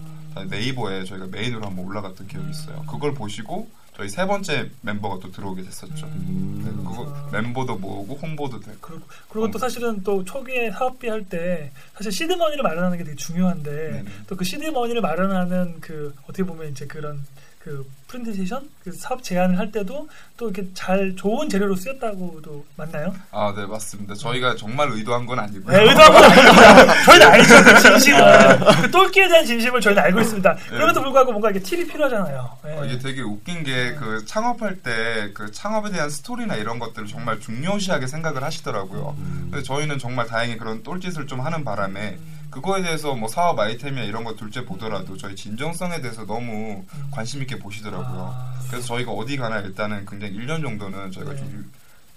[0.49, 2.83] 네이버에 저희가 메인으로 한번 올라갔던 기억이 있어요.
[2.89, 6.07] 그걸 보시고 저희 세 번째 멤버가 또 들어오게 됐었죠.
[6.07, 6.63] 음.
[6.65, 11.71] 네, 그거 멤버도 모으고 홍보도 되고 그리고, 그리고 또 사실은 또 초기에 사업비 할 때
[11.95, 14.03] 사실 시드머니를 마련하는 게 되게 중요한데.
[14.27, 17.23] 또 그 시드머니를 마련하는 그 어떻게 보면 이제 그런
[17.63, 23.15] 그 프레젠테이션 그 사업 제안을 할 때도 또 이렇게 잘 좋은 재료로 쓰였다고도 맞나요?
[23.31, 24.13] 아, 네, 맞습니다.
[24.15, 25.71] 저희가 정말 의도한 건 아니고요.
[25.75, 27.03] 네, 의도한 건 아닙니다.
[27.05, 27.63] 저희는 알죠.
[27.63, 28.59] 그 진심을.
[28.81, 30.55] 그 똘끼에 대한 진심을 저희는 알고 있습니다.
[30.69, 32.57] 그럼에도 불구하고 뭔가 이게 팁이 필요하잖아요.
[32.65, 32.77] 네.
[32.77, 37.39] 어, 이게 되게 웃긴 게 그 창업할 때 그 창업에 대한 스토리나 이런 것들을 정말
[37.39, 39.15] 중요시하게 생각을 하시더라고요.
[39.51, 42.17] 근데 저희는 정말 다행히 그런 똘짓을 좀 하는 바람에
[42.53, 47.57] 그거에 대해서 뭐 사업 아이템이나 이런 거 둘째 보더라도 저희 진정성에 대해서 너무 관심 있게
[47.59, 48.33] 보시더라고요.
[48.35, 48.53] 아.
[48.69, 51.37] 그래서 저희가 어디 가나 일단은 굉장히 1년 정도는 저희가 네.
[51.37, 51.71] 좀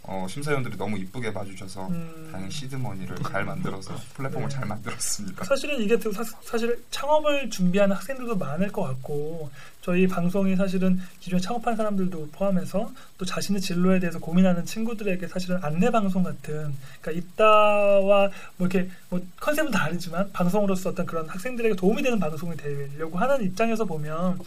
[0.06, 2.28] 어, 심사위원들이 너무 이쁘게 봐주셔서 음.
[2.30, 4.54] 다행히 시드머니를 잘 만들어서 플랫폼을 네.
[4.54, 5.44] 잘 만들었습니다.
[5.44, 9.50] 사실은 이게 또 사, 사실 창업을 준비하는 학생들도 많을 것 같고
[9.82, 15.90] 저희 방송이 사실은 기존에 창업한 사람들도 포함해서 또 자신의 진로에 대해서 고민하는 친구들에게 사실은 안내
[15.90, 22.18] 방송 같은 그러니까 이따와 뭐 이렇게 뭐 컨셉은 다르지만 방송으로서 어떤 그런 학생들에게 도움이 되는
[22.18, 24.40] 방송이 되려고 하는 입장에서 보면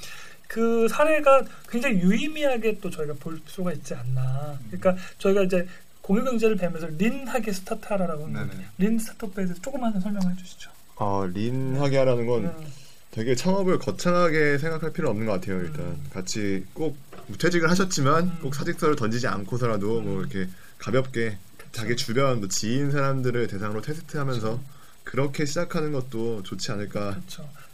[0.49, 4.57] 그 사례가 굉장히 유의미하게 또 저희가 볼 수가 있지 않나.
[4.71, 5.67] 그러니까 저희가 이제
[6.01, 8.65] 공유경제를 배우면서 린하게 스타트하라라고 하는 네네.
[8.79, 10.71] 린 스타트업에 대해서 조금만 설명을 해주시죠.
[10.95, 12.67] 어, 린하게 하라는 건 음.
[13.11, 15.59] 되게 창업을 거창하게 생각할 필요 없는 것 같아요.
[15.61, 16.03] 일단 음.
[16.11, 16.97] 같이 꼭
[17.37, 18.39] 퇴직을 하셨지만 음.
[18.41, 20.47] 꼭 사직서를 던지지 않고서라도 뭐 이렇게
[20.79, 21.37] 가볍게
[21.71, 24.59] 자기 주변 뭐 지인 사람들을 대상으로 테스트하면서
[25.03, 27.11] 그렇게 시작하는 것도 좋지 않을까.
[27.11, 27.27] 근데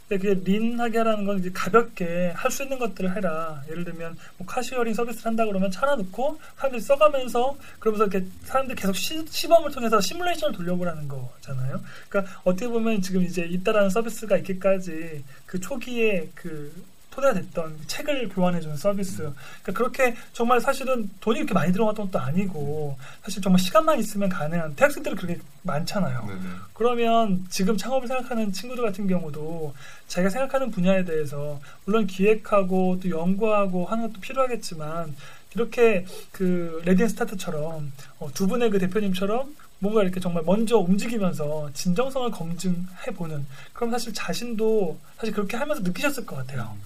[0.08, 3.62] 그게 린하게 하라는 건 이제 가볍게 할 수 있는 것들을 해라.
[3.68, 9.22] 예를 들면 뭐 카시어링 서비스를 한다 그러면 차놔놓고 사람들이 써가면서 그러면서 이렇게 사람들이 계속 시,
[9.28, 11.80] 시범을 통해서 시뮬레이션을 돌려보라는 거잖아요.
[12.08, 16.72] 그러니까 어떻게 보면 지금 이제 있다라는 서비스가 있기까지 그 초기에 그
[17.16, 19.16] 토대가 됐던 책을 교환해주는 서비스.
[19.62, 24.76] 그러니까 그렇게 정말 사실은 돈이 이렇게 많이 들어갔던 것도 아니고 사실 정말 시간만 있으면 가능한
[24.76, 26.26] 대학생들은 그렇게 많잖아요.
[26.26, 26.40] 네네.
[26.74, 29.74] 그러면 지금 창업을 생각하는 친구들 같은 경우도
[30.08, 35.16] 자기가 생각하는 분야에 대해서 물론 기획하고 또 연구하고 하는 것도 필요하겠지만
[35.54, 41.70] 이렇게 그 Ready and Start처럼 어, 두 분의 그 대표님처럼 뭔가 이렇게 정말 먼저 움직이면서
[41.72, 46.76] 진정성을 검증해 보는 그럼 사실 자신도 사실 그렇게 하면서 느끼셨을 것 같아요.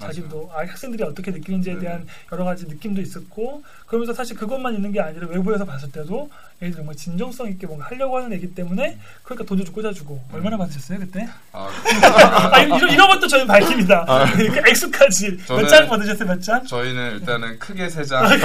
[0.00, 1.80] 자기도 아, 학생들이 어떻게 느끼는지에 네.
[1.80, 6.30] 대한 여러 가지 느낌도 있었고 그러면서 사실 그것만 있는 게 아니라 외부에서 봤을 때도
[6.62, 10.98] 애들 정말 진정성 있게 뭔가 하려고 하는 애기 때문에 그러니까 돈도 좀 꽂아주고 얼마나 받으셨어요
[11.00, 11.28] 그때?
[11.52, 11.68] 아,
[12.52, 14.04] 아 이런, 이런 것도 저희 밝힙니다.
[14.34, 16.64] 그러니까 액수까지 몇 장 받으셨어요 몇 장?
[16.64, 18.26] 저희는 일단은 크게 세 장.
[18.26, 18.36] 자,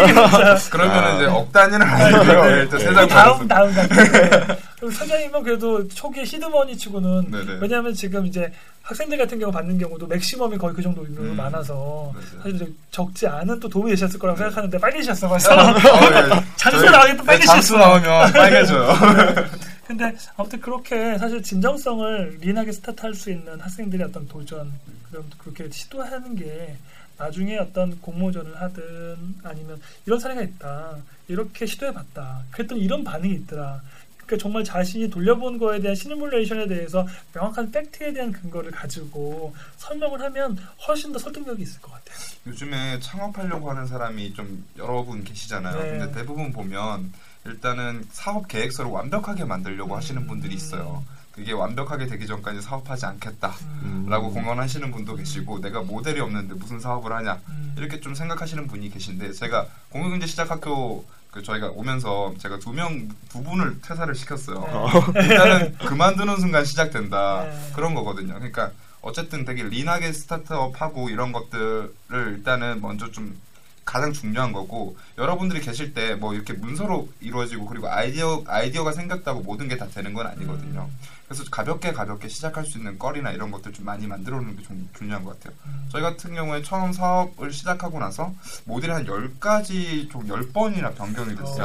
[0.72, 1.16] 그러면 아.
[1.16, 2.44] 이제 억 단위는 아니고요.
[2.46, 2.52] 네.
[2.62, 3.88] 일단 세장 다음 다음 장.
[4.80, 7.58] 그리고 사장님은 그래도 초기에 시드머니 치고는 네네.
[7.62, 8.52] 왜냐하면 지금 이제
[8.86, 11.36] 학생들 같은 경우 받는 경우도 맥시멈이 거의 그 정도 인구가 음.
[11.36, 12.38] 많아서 맞아요.
[12.44, 14.44] 사실 좀 적지 않은 또 도움이 되셨을 거라고 네.
[14.44, 16.44] 생각하는데 빨개지셨어 어, 벌써 예.
[16.56, 18.94] 장수 저희- 나오게 또 네, 빨개지셨어 장수 나오면 빨개져요.
[19.88, 24.72] 근데 아무튼 그렇게 사실 진정성을 리인하게 스타트할 수 있는 학생들의 어떤 도전
[25.10, 26.76] 그럼 그렇게 시도하는 게
[27.18, 30.96] 나중에 어떤 공모전을 하든 아니면 이런 사례가 있다
[31.28, 33.82] 이렇게 시도해봤다 그랬더니 이런 반응이 있더라
[34.26, 40.58] 그러니까 정말 자신이 돌려본 거에 대한 시뮬레이션에 대해서 명확한 팩트에 대한 근거를 가지고 설명을 하면
[40.88, 42.18] 훨씬 더 설득력이 있을 것 같아요.
[42.48, 45.82] 요즘에 창업하려고 하는 사람이 좀 여러 분 계시잖아요.
[45.82, 45.98] 네.
[45.98, 47.14] 근데 대부분 보면
[47.46, 49.98] 일단은 사업 계획서를 완벽하게 만들려고 음.
[49.98, 51.04] 하시는 분들이 있어요.
[51.32, 53.50] 그게 완벽하게 되기 전까지 사업하지 않겠다.
[53.84, 54.06] 음.
[54.10, 57.76] 라고 공언하시는 분도 계시고 내가 모델이 없는데 무슨 사업을 하냐 음.
[57.78, 61.06] 이렇게 좀 생각하시는 분이 계신데 제가 공유경제 시작학교
[61.36, 64.66] 그 저희가 오면서 제가 두 명 두 분을 퇴사를 시켰어요.
[65.16, 67.72] 일단은 그만두는 순간 시작된다 네.
[67.76, 68.34] 그런 거거든요.
[68.36, 68.72] 그러니까
[69.02, 73.38] 어쨌든 되게 린하게 스타트업하고 이런 것들을 일단은 먼저 좀
[73.86, 79.68] 가장 중요한 거고 여러분들이 계실 때 뭐 이렇게 문서로 이루어지고 그리고 아이디어 아이디어가 생겼다고 모든
[79.68, 80.90] 게 다 되는 건 아니거든요.
[81.28, 84.88] 그래서 가볍게 가볍게 시작할 수 있는 거리나 이런 것들 좀 많이 만들어 놓는 게 좀
[84.98, 85.58] 중요한 것 같아요.
[85.66, 85.88] 음.
[85.92, 88.34] 저희 같은 경우에 처음 사업을 시작하고 나서
[88.66, 91.64] 모델이 한 10가지 좀 10번이나 변경이 됐어요.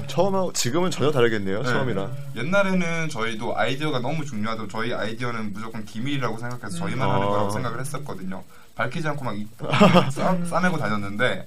[0.00, 1.62] 야, 처음하고 지금은 전혀 다르겠네요.
[1.62, 1.68] 네.
[1.68, 2.16] 처음이랑.
[2.36, 7.14] 옛날에는 저희도 아이디어가 너무 중요하고 저희 아이디어는 무조건 기밀이라고 생각해서 저희만 음.
[7.14, 7.30] 하는 어.
[7.30, 8.42] 거라고 생각을 했었거든요.
[8.74, 9.46] 밝히지 않고 막 이-
[10.10, 11.46] 싸, 싸매고 다녔는데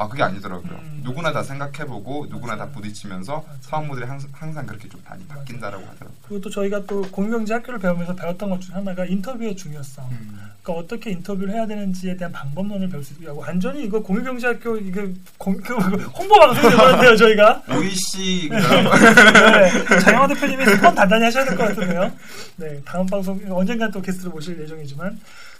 [0.00, 0.70] 아 그게 아니더라고요.
[0.80, 1.00] 음.
[1.02, 6.16] 누구나 다 생각해보고 누구나 다 부딪히면서 사업 모델이 항상, 항상 그렇게 좀 많이 바뀐다라고 하더라고요.
[6.28, 10.08] 그리고 또 저희가 또 공유경제 학교를 배우면서 배웠던 것 중에 하나가 인터뷰의 중요성.
[10.12, 10.38] 음.
[10.62, 15.12] 그러니까 어떻게 인터뷰를 해야 되는지에 대한 방법론을 배울 수 있고 완전히 이거 공유경제 학교 이게
[15.36, 21.56] 공, 그, 홍보 방송이 되는데요 저희가 우리 씨 네, 장영화 대표님이 수건 단단히 하셔야 될
[21.56, 22.12] 것 같은데요.
[22.56, 25.18] 네 다음 방송 언젠간 또 게스트를 모실 예정이지만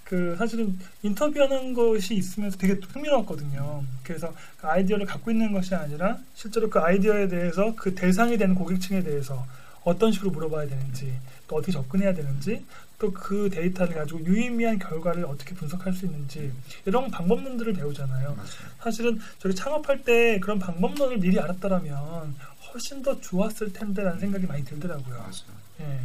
[0.09, 3.85] 그 사실은 인터뷰하는 것이 있으면서 되게 흥미로웠거든요.
[4.03, 9.03] 그래서 그 아이디어를 갖고 있는 것이 아니라 실제로 그 아이디어에 대해서 그 대상이 되는 고객층에
[9.03, 9.47] 대해서
[9.85, 11.13] 어떤 식으로 물어봐야 되는지
[11.47, 12.65] 또 어떻게 접근해야 되는지
[12.99, 16.51] 또 그 데이터를 가지고 유의미한 결과를 어떻게 분석할 수 있는지
[16.85, 18.37] 이런 방법론들을 배우잖아요.
[18.83, 22.35] 사실은 저희 창업할 때 그런 방법론을 미리 알았더라면
[22.73, 25.17] 훨씬 더 좋았을 텐데라는 생각이 많이 들더라고요.
[25.17, 25.59] 맞아요.
[25.81, 26.01] 예.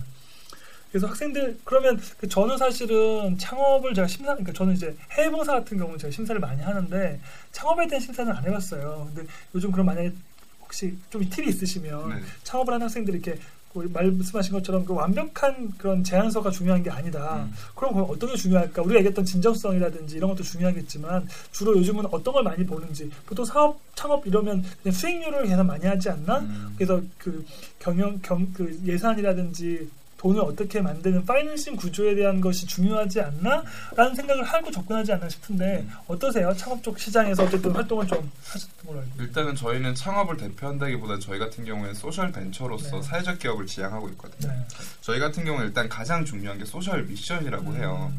[0.93, 5.75] 그래서 학생들 그러면 그 저는 사실은 창업을 제가 심사 그러니까 저는 이제 해외 봉사 같은
[5.75, 7.19] 경우는 제가 심사를 많이 하는데
[7.51, 9.09] 창업에 대한 심사는 안 해봤어요.
[9.11, 10.13] 근데 요즘 그럼 만약에
[10.61, 12.15] 혹시 좀 팁이 있으시면 네.
[12.43, 13.41] 창업을 하는 학생들이 이렇게
[13.73, 17.37] 그 말씀하신 것처럼 그 완벽한 그런 제안서가 중요한 게 아니다.
[17.37, 17.51] 음.
[17.73, 18.83] 그럼 그럼 어떤 게 중요할까?
[18.83, 24.27] 우리가 얘기했던 진정성이라든지 이런 것도 중요하겠지만 주로 요즘은 어떤 걸 많이 보는지 보통 사업 창업
[24.27, 26.37] 이러면 그냥 수익률을 계산 많이 하지 않나?
[26.41, 26.73] 음.
[26.77, 27.43] 그래서 그
[27.79, 29.89] 경영 경 그 예산이라든지
[30.23, 35.91] 돈을 어떻게 만드는 financing 구조에 대한 것이 중요하지 않나라는 생각을 하고 접근하지 않나 싶은데 음.
[36.07, 36.53] 어떠세요?
[36.55, 39.11] 창업 쪽 시장에서 어쨌든 활동을 좀 하셨던 걸로 알고.
[39.21, 43.01] 일단은 저희는 창업을 대표한다기보다 저희 같은 경우에는 social 벤처로서 네.
[43.01, 44.53] 사회적 기업을 지향하고 있거든요.
[44.53, 44.65] 네.
[45.01, 48.13] 저희 같은 경우는 일단 가장 중요한 게 social mission이라고 해요.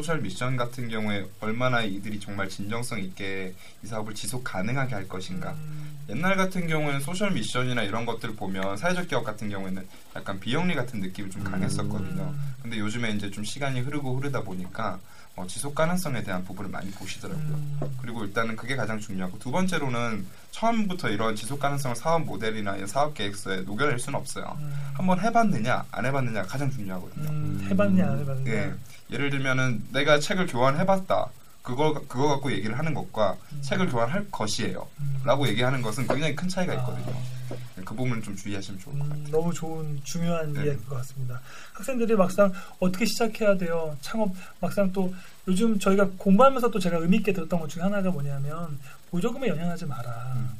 [0.00, 5.06] 음, social mission 같은 경우에 얼마나 이들이 정말 진정성 있게 이 사업을 지속 가능하게 할
[5.06, 5.50] 것인가.
[5.52, 9.86] 음, 옛날 같은 경우에는 social mission이나 이런 것들 보면 사회적 기업 같은 경우에는
[10.16, 12.22] 약간 비영리 같은 느낌이 좀 강했었거든요.
[12.22, 12.54] 음.
[12.62, 14.98] 근데 요즘에 이제 좀 시간이 흐르고 흐르다 보니까
[15.36, 17.54] 어, 지속 가능성에 대한 부분을 많이 보시더라고요.
[17.54, 22.86] 음, 그리고 일단은 그게 가장 중요하고 두 번째로는 처음부터 이런 지속 가능성 사업 모델이나 이
[22.86, 24.56] 사업 계획서에 녹여낼 수는 없어요.
[24.60, 27.30] 음, 한번 해봤느냐 안 해봤느냐가 가장 중요하거든요.
[27.30, 28.50] 음, 해봤냐 안 해봤냐.
[28.50, 28.74] 예.
[29.12, 31.28] 예를 들면은 내가 책을 교환해봤다.
[31.62, 33.62] 그거 그거 갖고 얘기를 하는 것과 음.
[33.62, 34.86] 책을 교환할 것이에요.
[35.00, 35.22] 음.
[35.24, 37.14] 라고 얘기하는 것은 굉장히 큰 차이가 있거든요.
[37.50, 39.24] 아, 그 부분은 좀 주의하시면 좋을 것 같아요.
[39.24, 40.60] 음, 너무 좋은 중요한 네.
[40.64, 41.40] 이야기인 것 같습니다.
[41.74, 43.96] 학생들이 막상 어떻게 시작해야 돼요?
[44.00, 45.14] 창업 막상 또
[45.48, 48.78] 요즘 저희가 공부하면서 또 제가 의미 있게 들었던 것 중에 하나가 뭐냐면
[49.10, 50.32] 보조금에 연연하지 마라.
[50.36, 50.50] 음.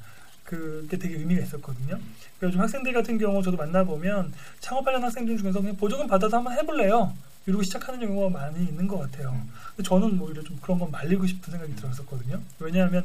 [0.45, 1.87] 그게 되게 의미가 있었거든요.
[1.87, 7.15] 그러니까 요즘 학생들 같은 경우 저도 만나보면 창업하려는 학생들 중에서 그냥 보조금 받아서 한번 해볼래요.
[7.51, 9.31] 이러고 시작하는 경우가 많이 있는 것 같아요.
[9.31, 9.83] 음.
[9.83, 12.41] 저는 뭐 오히려 좀 그런 건 말리고 싶은 생각이 들었었거든요.
[12.61, 13.05] 왜냐하면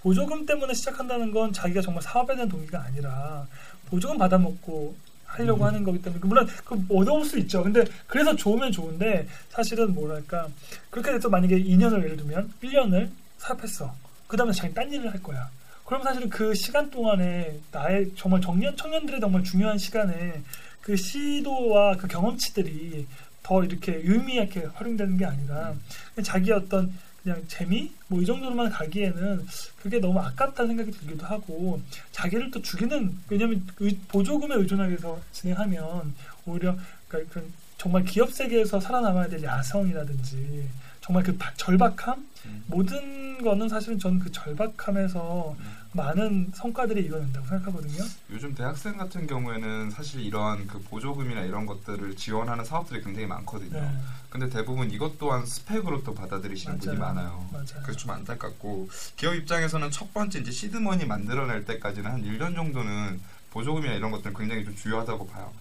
[0.00, 3.46] 보조금 때문에 시작한다는 건 자기가 정말 사업에 대한 동기가 아니라
[3.86, 5.66] 보조금 받아먹고 하려고 음.
[5.68, 7.62] 하는 거기 때문에 물론 그 어려울 수 있죠.
[7.62, 10.48] 근데 그래서 좋으면 좋은데 사실은 뭐랄까
[10.90, 13.94] 그렇게 돼서 만약에 2년을 예를 들면 1년을 사업했어.
[14.26, 15.48] 그 다음에 자기 딴 일을 할 거야.
[15.84, 20.42] 그럼 사실은 그 시간 동안에 나의 정말 청년 청년들의 정말 중요한 시간에
[20.80, 23.06] 그 시도와 그 경험치들이
[23.46, 25.72] 더 이렇게 의미있게 활용되는 게 아니라
[26.16, 26.92] 그냥 자기 어떤
[27.22, 27.92] 그냥 재미?
[28.08, 29.46] 뭐 이 정도로만 가기에는
[29.82, 31.80] 그게 너무 아깝다는 생각이 들기도 하고
[32.10, 36.76] 자기를 또 죽이는 왜냐하면 의- 보조금에 의존하게서 진행하면 오히려
[37.06, 40.68] 그러니까 그런 정말 기업 세계에서 살아남아야 될 야성이라든지
[41.06, 42.64] 정말 그 바- 절박함 음.
[42.66, 45.56] 모든 거는 사실은 저는 그 절박함에서
[45.92, 48.04] 많은 성과들이 이뤄낸다고 생각하거든요.
[48.30, 53.80] 요즘 대학생 같은 경우에는 사실 이런 그 보조금이나 이런 것들을 지원하는 사업들이 굉장히 많거든요.
[53.80, 53.88] 네,
[54.28, 57.14] 근데 대부분 이것 또한 스펙으로 또 받아들이시는 분이 맞아요.
[57.14, 57.48] 많아요.
[57.52, 57.82] 맞아요.
[57.84, 63.94] 그래서 좀 안타깝고 기업 입장에서는 첫 번째 이제 시드머니 만들어낼 때까지는 한 1년 정도는 보조금이나
[63.94, 65.52] 이런 것들은 굉장히 좀 중요하다고 봐요.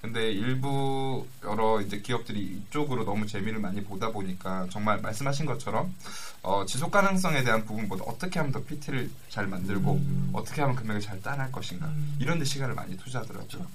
[0.00, 5.94] 근데 일부 여러 이제 기업들이 이쪽으로 너무 재미를 많이 보다 보니까 정말 말씀하신 것처럼
[6.42, 10.30] 어, 지속 가능성에 대한 부분보다 어떻게 하면 더 PT를 잘 만들고 음.
[10.32, 12.16] 어떻게 하면 금액을 잘 따낼 것인가 음.
[12.18, 13.46] 이런 데 시간을 많이 투자하더라고요.
[13.46, 13.66] 그렇죠.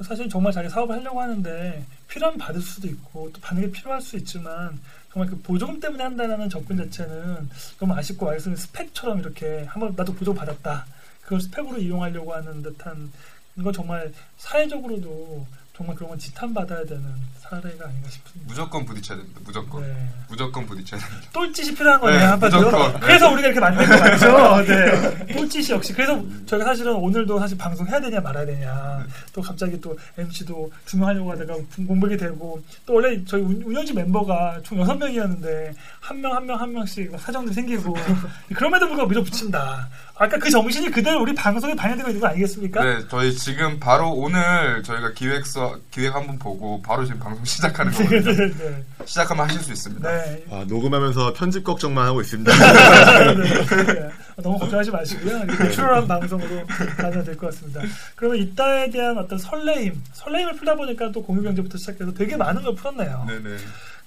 [0.00, 4.16] 사실 정말 자기 사업을 하려고 하는데 필요하면 받을 수도 있고 또 받는 게 필요할 수
[4.16, 4.80] 있지만
[5.12, 7.48] 정말 그 보조금 때문에 한다는 접근 자체는
[7.78, 10.86] 너무 아쉽고 말씀인 스펙처럼 이렇게 한번 나도 보조금 받았다
[11.22, 13.12] 그걸 스펙으로 이용하려고 하는 듯한
[13.56, 15.46] 이건 정말 사회적으로도
[15.76, 17.02] 정말 그런 건 지탄받아야 되는
[17.40, 18.46] 사례가 아닌가 싶습니다.
[18.46, 19.40] 무조건 부딪혀야 됩니다.
[19.44, 19.82] 무조건.
[19.82, 20.08] 네.
[20.28, 21.28] 무조건 부딪혀야 됩니다.
[21.32, 22.60] 똘짓이 필요한 거네요 네, 한마디로.
[22.62, 22.92] 무조건.
[22.92, 23.00] 네.
[23.00, 24.64] 그래서 우리가 이렇게 만든 거 맞죠?
[25.26, 25.34] 네.
[25.34, 29.98] 똘짓이 역시 그래서 저희가 사실은 오늘도 사실 방송 해야 되냐 말아야 되냐 또 갑자기 또
[30.18, 31.54] MC도 두명 하려고 하다가
[31.86, 36.60] 공백이 되고 또 원래 저희 운- 운영진 멤버가 총 여섯 명이었는데 한 명 한 명
[36.60, 37.94] 한 명씩 막 사정도 생기고
[38.54, 39.88] 그럼에도 불구하고 밀어붙인다.
[40.14, 42.84] 아까 그 정신이 그대로 우리 방송에 반영되고 있는 거 아니겠습니까?
[42.84, 48.04] 네, 저희 지금 바로 오늘 저희가 기획서 기획 한번 보고 바로 지금 방송 시작하는 네,
[48.04, 48.32] 거거든요.
[48.32, 48.84] 네, 네.
[49.04, 50.08] 시작하면 하실 수 있습니다.
[50.08, 50.44] 네.
[50.50, 52.52] 아, 녹음하면서 편집 걱정만 하고 있습니다.
[52.52, 54.10] 네.
[54.36, 55.44] 너무 걱정하지 마시고요.
[55.44, 56.66] 내추럴한 방송으로
[56.98, 57.80] 가면 될 것 같습니다.
[58.14, 63.24] 그러면 이따에 대한 어떤 설레임, 설레임을 풀다 보니까 또 공유경제부터 시작해서 되게 많은 걸 풀었네요.
[63.28, 63.56] 네네.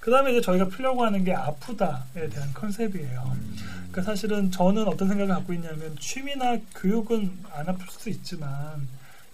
[0.00, 3.36] 그 다음에 이제 저희가 풀려고 하는 게 아프다에 대한 컨셉이에요.
[3.96, 8.86] 그러니까 사실은 저는 어떤 생각을 갖고 있냐면 취미나 교육은 안 아플 수도 있지만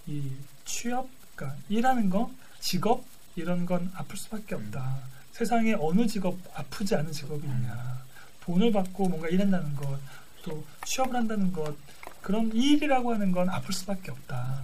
[0.07, 0.31] 이
[0.65, 3.05] 취업, 그러니까 일하는 거, 직업
[3.35, 4.99] 이런 건 아플 수밖에 없다.
[5.33, 8.03] 세상에 어느 직업 아프지 않은 직업이 있냐.
[8.45, 9.99] 돈을 받고 뭔가 일한다는 것,
[10.45, 11.75] 또 취업을 한다는 것,
[12.21, 14.63] 그런 이 일이라고 하는 건 아플 수밖에 없다.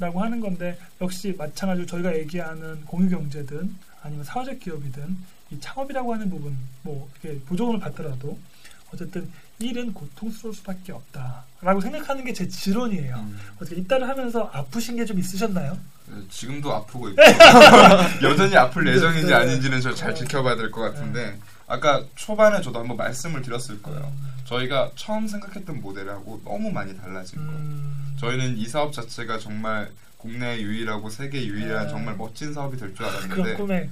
[0.00, 5.16] 라고 하는 건데 역시 마찬가지로 저희가 얘기하는 공유경제든 아니면 사회적 기업이든
[5.52, 8.36] 이 창업이라고 하는 부분 뭐 이렇게 보조금을 받더라도
[8.92, 13.16] 어쨌든 일은 고통스러울 수밖에 없다라고 생각하는 게 제 지론이에요.
[13.16, 13.38] 음.
[13.60, 15.76] 어떻게 이따를 하면서 아프신 게 좀 있으셨나요?
[16.06, 17.20] 네, 지금도 아프고 있고
[18.22, 19.34] 여전히 아플 예정인지 네.
[19.34, 24.10] 아닌지는 저 잘 지켜봐야 될 것 같은데 아까 초반에 저도 한번 말씀을 드렸을 거예요.
[24.44, 27.58] 저희가 처음 생각했던 모델하고 너무 많이 달라진 거예요.
[27.60, 31.90] 음, 저희는 이 사업 자체가 정말 국내 유일하고 세계 유일한 네.
[31.90, 33.90] 정말 멋진 사업이 될줄 그런 알았는데 꿈에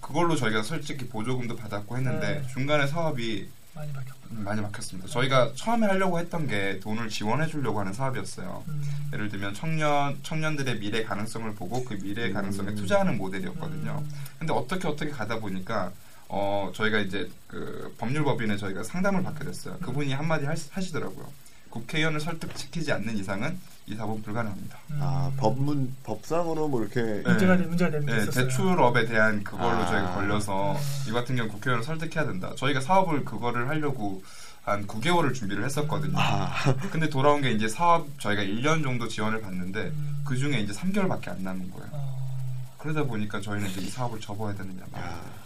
[0.00, 2.48] 그걸로 저희가 솔직히 보조금도 받았고 했는데 네.
[2.52, 3.92] 중간에 사업이 많이.
[4.32, 5.08] 음, 많이 막혔습니다.
[5.08, 8.64] 저희가 처음에 하려고 했던 게 돈을 지원해 주려고 하는 사업이었어요.
[8.66, 14.02] 음, 예를 들면 청년 청년들의 미래 가능성을 보고 그 미래 가능성에 투자하는 모델이었거든요.
[14.04, 15.92] 음, 근데 어떻게 어떻게 가다 보니까
[16.28, 19.78] 어 저희가 이제 그 법률법인에 저희가 상담을 받게 됐어요.
[19.78, 21.28] 그분이 한마디 하시, 하시더라고요.
[21.70, 23.58] 국회의원을 설득시키지 않는 이상은
[23.88, 24.78] 이 사업은 불가능합니다.
[24.90, 24.98] 음.
[25.00, 27.00] 아, 법문, 법상으로 뭐 이렇게.
[27.02, 27.22] 네.
[27.22, 28.44] 문제가 되- 문제가 되는 게 네, 있었어요.
[28.48, 29.86] 대출업에 대한 그걸로 아.
[29.86, 30.76] 저희가 걸려서
[31.08, 32.52] 이 같은 경우 국회의원을 설득해야 된다.
[32.56, 34.24] 저희가 사업을 그거를 하려고
[34.64, 36.14] 한 9개월을 준비를 했었거든요.
[36.18, 36.50] 아,
[36.90, 40.22] 근데 돌아온 게 이제 사업 저희가 1년 정도 지원을 받는데 음.
[40.24, 41.88] 그 중에 이제 3개월밖에 안 남은 거예요.
[41.92, 42.42] 어,
[42.78, 45.14] 그러다 보니까 저희는 이제 이 사업을 접어야 되느냐 말아야 야.
[45.14, 45.45] 되느냐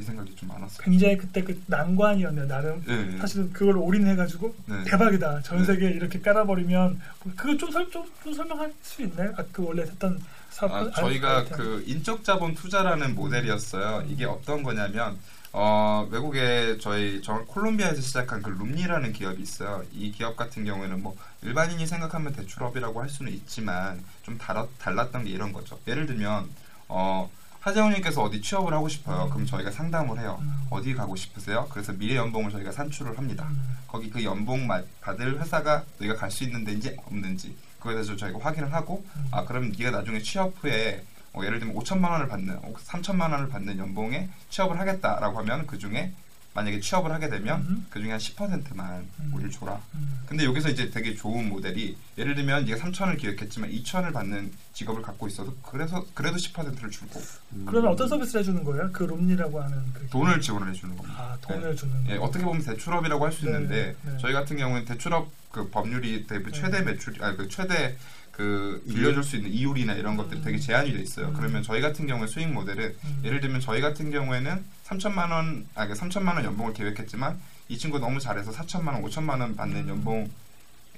[0.00, 0.78] 이 생각이 좀 많았어요.
[0.82, 2.48] 굉장히 그때 그 난관이었네요.
[2.48, 3.18] 나름 네.
[3.18, 4.84] 사실은 그걸 올인해가지고 네.
[4.84, 5.42] 대박이다.
[5.42, 5.64] 전 네.
[5.64, 7.00] 세계에 이렇게 깔아버리면
[7.36, 9.32] 그거 좀, 설, 좀, 좀 설명할 수 있나요?
[9.36, 11.44] 아, 그 원래 했던 사업 아, 저희가.
[11.44, 14.04] 그 인적 자본 투자라는 모델이었어요.
[14.08, 15.18] 이게 어떤 거냐면
[15.52, 19.82] 어, 외국에 저희 저 콜롬비아에서 시작한 그 룸니라는 기업이 있어요.
[19.92, 25.30] 이 기업 같은 경우에는 뭐 일반인이 생각하면 대출업이라고 할 수는 있지만 좀 달라, 달랐던 게
[25.30, 25.78] 이런 거죠.
[25.88, 26.48] 예를 들면
[26.88, 27.30] 어,
[27.60, 29.28] 하재훈님께서 어디 취업을 하고 싶어요.
[29.30, 30.38] 그럼 저희가 상담을 해요.
[30.40, 30.66] 음.
[30.70, 31.68] 어디 가고 싶으세요?
[31.70, 33.46] 그래서 미래 연봉을 저희가 산출을 합니다.
[33.50, 33.76] 음.
[33.86, 38.38] 거기 그 연봉 마- 받을 회사가 너희가 갈 수 있는 데인지 없는지 그거에 대해서 저희가
[38.40, 39.26] 확인을 하고 음.
[39.30, 43.78] 아 그럼 네가 나중에 취업 후에 어, 예를 들면 5천만 원을 받는 3천만 원을 받는
[43.78, 46.12] 연봉에 취업을 하겠다라고 하면 그 중에
[46.52, 47.86] 만약에 취업을 하게 되면 음.
[47.90, 49.30] 그 중에 한 10%만 음.
[49.32, 49.80] 우리를 줘라.
[49.94, 50.20] 음.
[50.26, 55.28] 근데 여기서 이제 되게 좋은 모델이 예를 들면 네가 3천을 기획했지만 2천을 받는 직업을 갖고
[55.28, 57.20] 있어도 그래서 그래도 10%를 주고
[57.66, 58.90] 그러면 어떤 서비스를 해주는 거예요?
[58.92, 61.22] 그 롬니라고 하는 그 돈을 지원을 해주는 겁니다.
[61.22, 62.24] 아 돈을 주는 예, 거.
[62.24, 64.16] 어떻게 보면 대출업이라고 할수 네, 있는데 네.
[64.20, 67.96] 저희 같은 경우는 대출업 그 법률이 되게 최대 매출 아니 그 최대
[68.40, 71.26] 그 빌려줄 수 있는 이율이나 이런 것들이 되게 제한이 돼 있어요.
[71.28, 71.34] 음.
[71.36, 73.20] 그러면 저희 같은 경우에 수익 모델은 음.
[73.22, 77.38] 예를 들면 저희 같은 경우에는 3천만 원, 아, 그 3천만 원 연봉을 계획했지만
[77.68, 79.88] 이 친구 너무 잘해서 4천만 원, 5천만 원 받는 음.
[79.90, 80.28] 연봉에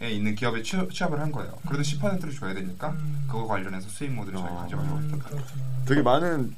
[0.08, 1.58] 있는 기업에 취업, 취업을 한 거예요.
[1.66, 1.82] 그래도 음.
[1.82, 3.24] 10%를 줘야 되니까 음.
[3.26, 4.56] 그거 관련해서 수익 모델을 저희 아.
[4.62, 5.44] 가져가려고 음, 했던 거예요.
[5.86, 6.54] 되게 많은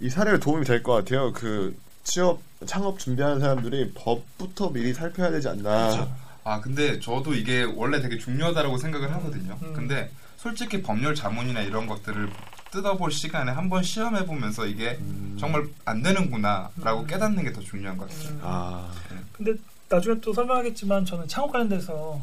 [0.00, 1.32] 이 사례가 도움이 될 것 같아요.
[1.32, 5.90] 그 취업 창업 준비하는 사람들이 법부터 미리 살펴야 되지 않나.
[5.90, 6.16] 그렇죠.
[6.42, 9.56] 아 근데 저도 이게 원래 되게 중요하다고 생각을 하거든요.
[9.62, 9.72] 음.
[9.72, 10.10] 근데
[10.44, 12.30] 솔직히 법률 자문이나 이런 것들을
[12.70, 15.36] 뜯어볼 시간에 한번 시험해 보면서 이게 음.
[15.40, 17.06] 정말 안 되는구나라고 음.
[17.06, 18.28] 깨닫는 게 더 중요한 것 같아요.
[18.34, 18.40] 음.
[18.42, 18.92] 아
[19.32, 19.54] 근데
[19.88, 22.20] 나중에 또 설명하겠지만 저는 창업 관련돼서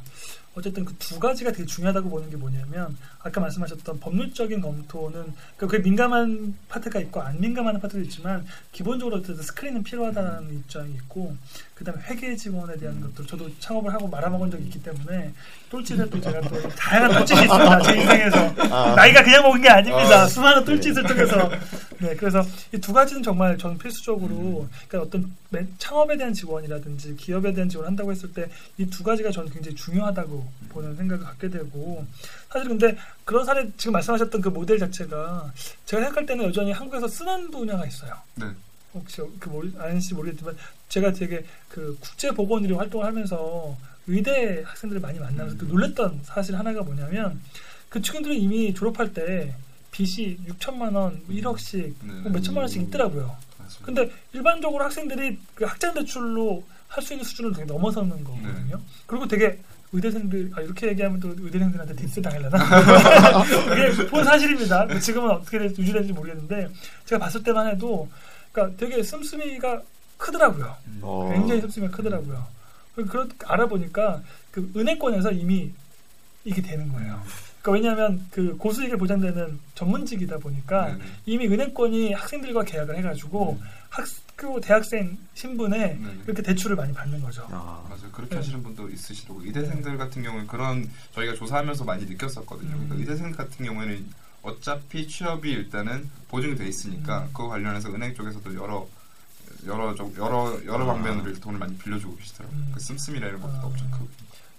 [0.54, 5.78] 어쨌든 그 두 가지가 되게 중요하다고 보는 게 뭐냐면 아까 말씀하셨던 법률적인 검토는 그러니까 그게
[5.80, 11.36] 민감한 파트가 있고 안 민감한 파트도 있지만 기본적으로 어쨌든 스크린은 필요하다는 입장이 있고
[11.76, 15.34] 그다음에 회계 지원에 대한 것들 저도 창업을 하고 말아먹은 적이 있기 때문에
[15.70, 18.38] 똘짓을 또 제가 또 다양한 똘짓이 있습니다 제 인생에서.
[18.74, 18.96] 아.
[18.96, 20.22] 나이가 그냥 먹은 게 아닙니다.
[20.24, 20.28] 아.
[20.28, 21.50] 수많은 똘짓을 통해서.
[22.00, 22.42] 네 그래서
[22.74, 27.88] 이 두 가지는 정말 저는 필수적으로 그러니까 어떤 맨- 창업에 대한 지원이라든지 기업에 대한 지원을
[27.88, 32.06] 한다고 했을 때 이 두 가지가 저는 굉장히 중요하다고 보는 생각을 갖게 되고
[32.50, 35.52] 사실 근데 그런 사례 지금 말씀하셨던 그 모델 자체가
[35.86, 38.16] 제가 생각할 때는 여전히 한국에서 쓰는 분야가 있어요.
[38.36, 38.48] 네.
[38.94, 40.56] 혹시 그 모르, 아는지 모르겠지만
[40.90, 46.82] 제가 되게 그 국제 보건의료 활동을 하면서 의대 학생들을 많이 만나면서 또 놀랬던 사실 하나가
[46.82, 47.40] 뭐냐면
[47.90, 49.54] 그 친구들은 이미 졸업할 때
[49.92, 52.14] 빚이 6천만 원, 1억씩 네.
[52.22, 53.36] 뭐 몇천만 원씩 있더라고요.
[53.60, 53.86] 맞습니다.
[53.86, 58.78] 근데 일반적으로 학생들이 그 학자금 대출로 할 수 있는 수준을 되게 넘어서는 거거든요.
[58.78, 58.84] 네.
[59.08, 59.60] 그리고 되게
[59.94, 62.58] 의대생들 아 이렇게 얘기하면 또 의대생들한테 디스 당하려나?
[63.74, 65.00] 이게 본 사실입니다.
[65.00, 66.70] 지금은 어떻게 될지 유지되는지 모르겠는데
[67.06, 68.10] 제가 봤을 때만 해도
[68.52, 69.82] 그러니까 되게 씀씀이가
[70.18, 70.76] 크더라고요.
[71.02, 71.30] 어.
[71.34, 72.48] 굉장히 씀씀이가 크더라고요.
[72.96, 74.22] 그런 알아보니까
[74.52, 75.72] 그 은행권에서 이미
[76.44, 77.22] 이게 되는 거예요.
[77.62, 81.04] 그러니까 왜냐하면 그 고수익이 보장되는 전문직이다 보니까 네네.
[81.26, 83.60] 이미 은행권이 학생들과 계약을 해가지고
[83.90, 86.22] 학교 대학생 신분에 네네.
[86.26, 87.48] 이렇게 대출을 많이 받는 거죠.
[87.52, 87.86] 아.
[87.88, 88.12] 맞아요.
[88.12, 88.36] 그렇게 네.
[88.38, 92.72] 하시는 분도 있으시고 의대생들 같은 경우는 그런 저희가 조사하면서 많이 느꼈었거든요.
[92.72, 92.88] 음.
[92.88, 94.06] 그러니까 의대생 같은 경우에는
[94.42, 97.28] 어차피 취업이 일단은 보증이 돼 있으니까 음.
[97.28, 98.88] 그거 관련해서 은행 쪽에서도 여러
[99.68, 100.94] 여러 쪽 여러 여러 아.
[100.94, 102.58] 방면으로 돈을 많이 빌려주고 계시더라고요.
[102.58, 102.72] 음.
[102.74, 103.66] 그 씀씀이라 이런 것도 아.
[103.66, 104.08] 엄청 크고.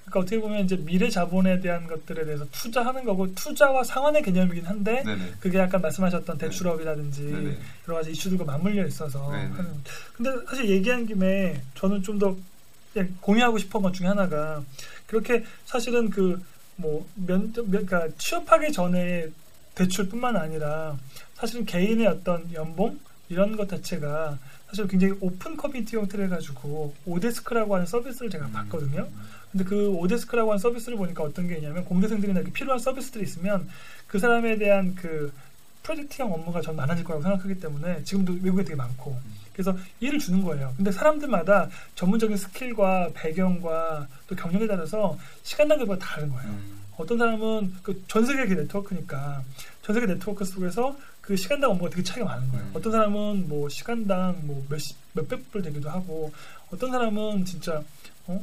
[0.04, 5.02] 그러니까 어떻게 보면 이제 미래 자본에 대한 것들에 대해서 투자하는 거고 투자와 상환의 개념이긴 한데
[5.04, 5.34] 네네.
[5.40, 7.58] 그게 아까 말씀하셨던 대출업이라든지 네네.
[7.88, 9.30] 여러 가지 이슈들과 맞물려 있어서.
[9.30, 9.52] 하는.
[10.14, 12.36] 근데 사실 얘기한 김에 저는 좀 더
[13.22, 14.62] 공유하고 싶은 것 중에 하나가
[15.06, 19.28] 그렇게 사실은 그뭐 면접 면- 그러니까 취업하기 전에
[19.74, 20.98] 대출뿐만 아니라
[21.34, 23.00] 사실은 개인의 어떤 연봉
[23.30, 24.38] 이런 것 자체가
[24.68, 28.52] 사실 굉장히 open community 형태를 해가지고 oDesk라고 하는 서비스를 제가 음.
[28.52, 29.08] 봤거든요.
[29.52, 33.68] 근데 그 oDesk라고 하는 서비스를 보니까 어떤 게 있냐면 공대생들이나 이렇게 필요한 서비스들이 있으면
[34.06, 35.32] 그 사람에 대한 그
[35.82, 39.18] 프로젝트형 업무가 전 많아질 거라고 생각하기 때문에 지금도 외국에 되게 많고
[39.52, 40.72] 그래서 일을 주는 거예요.
[40.76, 46.48] 근데 사람들마다 전문적인 스킬과 배경과 또 경력에 따라서 시간당 급여가 다른 거예요.
[46.48, 46.80] 음.
[46.96, 49.42] 어떤 사람은 그 전 세계 그 네트워크니까
[49.82, 52.64] 전 세계 네트워크 속에서 그 시간당 업무가 되게 차이가 많은 거예요.
[52.64, 52.70] 음.
[52.74, 56.32] 어떤 사람은 뭐 시간당 뭐 몇십 몇백 불 되기도 하고
[56.70, 57.82] 어떤 사람은 진짜
[58.26, 58.40] 어?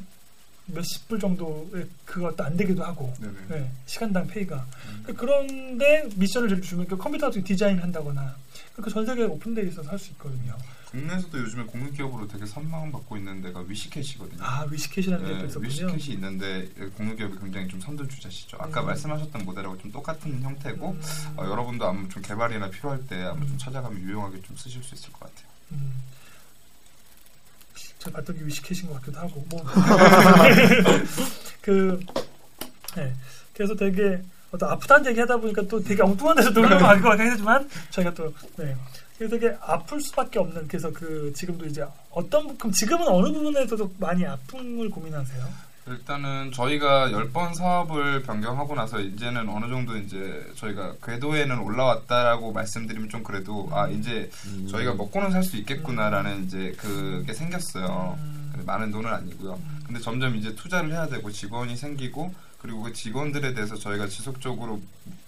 [0.74, 3.14] 몇십 불 정도의 그것도 안 되기도 하고.
[3.50, 5.14] 네, 시간당 페이가 음.
[5.18, 8.36] 그런데 미션을 제일 주면 그 컴퓨터 같은 디자인을 한다거나
[8.76, 10.56] 그전 세계 오픈되어 있어서 할 수 있거든요.
[10.92, 14.42] 국내에서도 요즘에 공유기업으로 되게 선망 받고 있는 데가 위시캣이거든요.
[14.44, 15.68] 아 위시캣이라는 게 네, 또 있었군요.
[15.68, 16.68] 위시캣이 있는데
[16.98, 18.58] 공유기업이 굉장히 좀 선두주자시죠.
[18.60, 18.88] 아까 음.
[18.88, 21.02] 말씀하셨던 모델하고 좀 똑같은 형태고 음,
[21.38, 23.48] 어, 여러분도 아마 좀 개발이나 필요할 때 아마 음.
[23.50, 25.48] 좀 찾아가면 유용하게 좀 쓰실 수 있을 것 같아요.
[25.74, 25.94] 음.
[28.00, 29.64] 제가 게 위시캣인 것 같기도 하고 뭐.
[31.62, 32.00] 그
[32.96, 33.14] 네.
[33.54, 34.22] 그래서 되게
[34.52, 38.34] 어떤 아프다는 얘기 하다 보니까 또 되게 엉뚱한 데서 놀러 갈것 같긴 하지만 저희가 또
[38.58, 38.76] 네.
[39.18, 43.92] 그래서 되게 아플 수밖에 없는 그래서 그 지금도 이제 어떤 부- 그럼 지금은 어느 부분에서도
[43.98, 45.69] 많이 아픔을 고민하세요?
[45.90, 53.24] 일단은 저희가 10번 사업을 변경하고 나서 이제는 어느 정도 이제 저희가 궤도에는 올라왔다라고 말씀드리면 좀
[53.24, 54.68] 그래도 아 이제 음.
[54.70, 58.18] 저희가 먹고는 살 수 있겠구나라는 이제 그게 생겼어요.
[58.20, 58.64] 음.
[58.66, 59.60] 많은 돈은 아니고요.
[59.88, 64.82] 근데 점점 이제 투자를 해야 되고 직원이 생기고 그리고 그 직원들에 대해서 저희가 지속적으로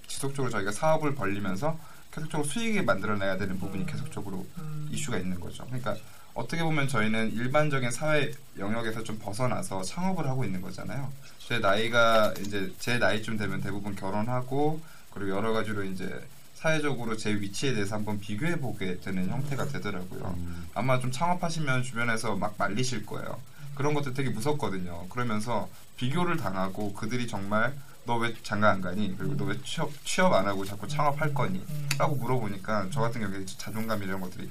[0.07, 1.79] 지속적으로 저희가 사업을 벌리면서
[2.13, 4.89] 계속적으로 수익을 만들어내야 되는 부분이 계속적으로 음.
[4.91, 5.65] 이슈가 있는 거죠.
[5.67, 5.95] 그러니까
[6.33, 11.11] 어떻게 보면 저희는 일반적인 사회 영역에서 좀 벗어나서 창업을 하고 있는 거잖아요.
[11.39, 14.81] 제 나이가 이제 제 나이쯤 되면 대부분 결혼하고
[15.13, 16.25] 그리고 여러 가지로 이제
[16.55, 20.35] 사회적으로 제 위치에 대해서 한번 비교해 보게 되는 형태가 되더라고요.
[20.37, 20.67] 음.
[20.73, 23.39] 아마 좀 창업하시면 주변에서 막 말리실 거예요.
[23.75, 25.07] 그런 것도 되게 무섭거든요.
[25.09, 25.67] 그러면서
[25.97, 27.73] 비교를 당하고 그들이 정말
[28.05, 29.15] 너 왜 장가 안 가니?
[29.17, 31.63] 그리고 너 왜 취업 취업 안 하고 자꾸 창업할 거니?
[31.69, 31.89] 음.
[31.97, 34.49] 라고 물어보니까 저 같은 경우에 자존감 이런 것들이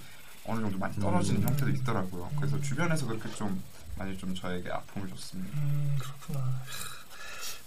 [0.51, 1.49] 어느 정도 많이 떨어지는 음.
[1.49, 2.31] 형태도 있더라고요.
[2.37, 3.63] 그래서 주변에서 그렇게 좀
[3.97, 5.57] 많이 좀 저에게 아픔을 줬습니다.
[5.59, 6.61] 음, 그렇구나.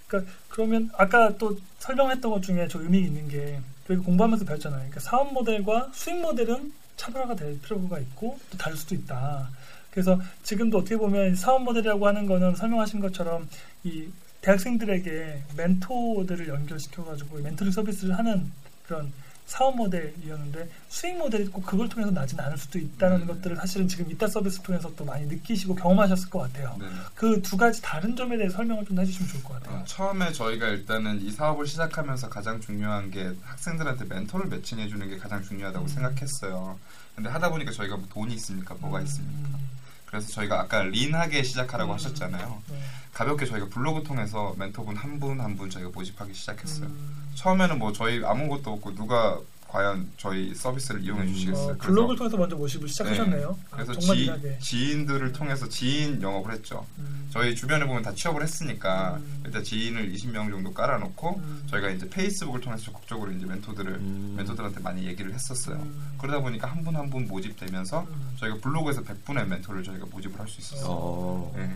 [0.07, 4.79] 그러니까 그러면 아까 또 설명했던 것 중에 저 의미 있는 게 저희 공부하면서 배웠잖아요.
[4.79, 9.49] 그러니까 사업 모델과 수익 모델은 차별화가 될 필요가 있고 또 다를 수도 있다.
[9.91, 13.47] 그래서 지금도 어떻게 보면 사업 모델이라고 하는 거는 설명하신 것처럼
[13.83, 14.07] 이
[14.41, 18.51] 대학생들에게 멘토들을 연결시켜가지고 멘토링 서비스를 하는
[18.85, 19.11] 그런
[19.45, 23.27] 사업 모델이었는데 수익 모델이 꼭 그걸 통해서 나지는 않을 수도 있다는 음.
[23.27, 26.75] 것들을 사실은 지금 이따 서비스 통해서 또 많이 느끼시고 경험하셨을 것 같아요.
[26.79, 26.87] 네.
[27.15, 29.79] 그두 가지 다른 점에 대해 설명을 좀 해주시면 좋을 것 같아요.
[29.79, 35.17] 어, 처음에 저희가 일단은 이 사업을 시작하면서 가장 중요한 게 학생들한테 멘토를 매칭해 주는 게
[35.17, 35.87] 가장 중요하다고 음.
[35.87, 36.79] 생각했어요.
[37.15, 38.73] 근데 하다 보니까 저희가 뭐 돈이 있습니까?
[38.75, 39.49] 뭐가 있습니까?
[39.49, 39.69] 음,
[40.13, 41.95] 그래서 저희가 아까 린하게 시작하라고 음.
[41.95, 42.61] 하셨잖아요.
[42.69, 42.77] 네.
[43.13, 46.85] 가볍게 저희가 블로그 통해서 멘토분 한 분 한분 저희가 모집하기 시작했어요.
[46.85, 49.39] 음, 처음에는 뭐 저희 아무것도 없고 누가
[49.73, 51.73] 과연 저희 서비스를 이용해 주시겠어요?
[51.73, 53.57] 어, 블로그를 통해서 먼저 모집을 시작하셨네요.
[53.71, 54.59] 아, 그래서 정말 지, 이하게.
[54.59, 56.85] 지인들을 통해서 지인 영업을 했죠.
[56.99, 59.41] 음, 저희 주변에 보면 다 취업을 했으니까 음.
[59.45, 61.63] 일단 지인을 20명 정도 깔아놓고 음.
[61.71, 64.35] 저희가 이제 페이스북을 통해서 적극적으로 이제 멘토들을 음.
[64.37, 65.77] 멘토들한테 많이 얘기를 했었어요.
[65.77, 66.13] 음.
[66.19, 68.35] 그러다 보니까 한 분 한 분 모집되면서 음.
[68.39, 70.87] 저희가 블로그에서 100분의 멘토를 저희가 모집을 할 수 있었어요.
[70.87, 71.53] 어.
[71.57, 71.75] 네.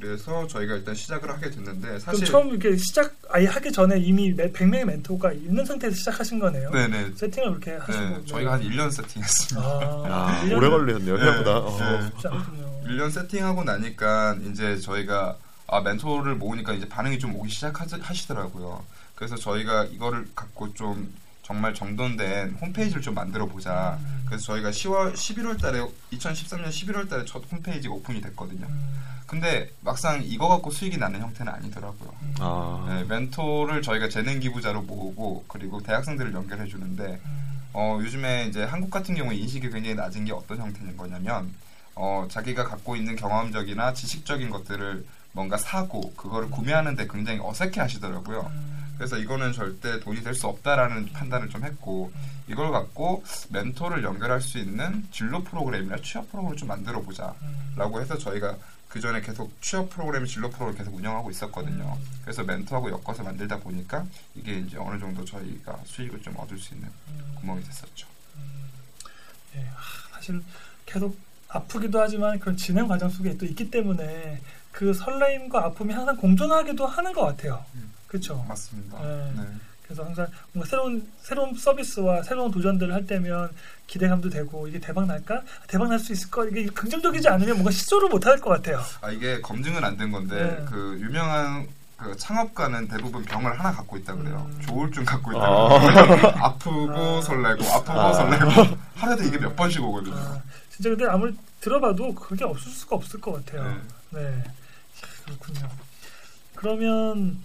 [0.00, 4.84] 그래서 저희가 일단 시작을 하게 됐는데 사실 처음 이렇게 시작 아예 하기 전에 이미 100명의
[4.84, 6.70] 멘토가 있는 상태에서 시작하신 거네요.
[6.70, 7.98] 네네 세팅을 그렇게 하시고.
[7.98, 9.68] 네, 저희가 한 1년 세팅했습니다.
[9.68, 11.50] 아, 야, 일 오래 걸리셨네요 생각보다.
[11.52, 12.00] 네, 어.
[12.00, 12.28] 네.
[12.28, 12.80] 않군요.
[12.86, 15.36] 1년 세팅하고 나니까 이제 저희가
[15.66, 18.84] 아, 멘토를 모으니까 이제 반응이 좀 오기 시작하시더라고요.
[19.14, 23.98] 그래서 저희가 이거를 갖고 좀 정말 정돈된 홈페이지를 좀 만들어 보자.
[24.00, 24.24] 음.
[24.26, 25.80] 그래서 저희가 10월 11월 달에
[26.12, 28.66] 2013년 11월 달에 첫 홈페이지가 오픈이 됐거든요.
[28.66, 32.14] 음, 근데 막상 이거 갖고 수익이 나는 형태는 아니더라고요.
[32.22, 32.86] 음, 아.
[32.88, 38.90] 네, 멘토를 저희가 재능 기부자로 모으고 그리고 대학생들을 연결해 주는데 음, 어, 요즘에 이제 한국
[38.90, 41.54] 같은 경우에 인식이 굉장히 낮은 게 어떤 형태인 거냐면
[41.94, 48.50] 어, 자기가 갖고 있는 경험적이나 지식적인 것들을 뭔가 사고 그거를 구매하는데 굉장히 어색해 하시더라고요.
[48.50, 52.10] 음, 그래서 이거는 절대 돈이 될 수 없다라는 판단을 좀 했고
[52.48, 57.74] 이걸 갖고 멘토를 연결할 수 있는 진로 프로그램이나 취업 프로그램을 좀 만들어 보자 음.
[57.76, 58.56] 라고 해서 저희가
[58.88, 61.98] 그 전에 계속 취업 프로그램, 진로 프로그램을 계속 운영하고 있었거든요.
[62.22, 66.88] 그래서 멘토하고 엮어서 만들다 보니까 이게 이제 어느 정도 저희가 수익을 좀 얻을 수 있는
[67.08, 67.34] 음.
[67.38, 68.06] 구멍이 됐었죠.
[69.56, 70.42] 예, 하, 사실
[70.86, 71.18] 계속
[71.48, 74.40] 아프기도 하지만 그런 진행 과정 속에 또 있기 때문에
[74.72, 77.64] 그 설레임과 아픔이 항상 공존하기도 하는 것 같아요.
[77.74, 77.92] 음.
[78.06, 78.42] 그렇죠.
[78.48, 79.00] 맞습니다.
[79.00, 79.32] 네.
[79.36, 79.42] 네.
[79.88, 83.50] 그래서 항상 뭔가 새로운 새로운 서비스와 새로운 도전들을 할 때면
[83.86, 85.40] 기대감도 되고 이게 대박 날까?
[85.66, 88.80] 대박 날 수 있을 거 이게 긍정적이지 않으면 뭔가 시도를 못 할 것 같아요.
[89.00, 90.64] 아 이게 검증은 안 된 건데 네.
[90.70, 91.66] 그 유명한
[91.96, 94.46] 그 창업가는 대부분 병을 하나 갖고 있다 그래요.
[94.52, 94.60] 음.
[94.60, 95.42] 조울증 갖고 있다.
[95.42, 95.80] 아.
[95.80, 96.32] 그래요.
[96.36, 97.20] 아프고 아.
[97.22, 98.12] 설레고 아프고 아.
[98.12, 100.14] 설레고 하루에도 이게 몇 번씩 오거든요.
[100.16, 103.80] 아, 진짜 근데 아무리 들어봐도 그게 없을 수가 없을 것 같아요.
[104.10, 104.20] 네.
[104.20, 104.44] 네,
[105.24, 105.68] 그렇군요.
[106.54, 107.38] 그러면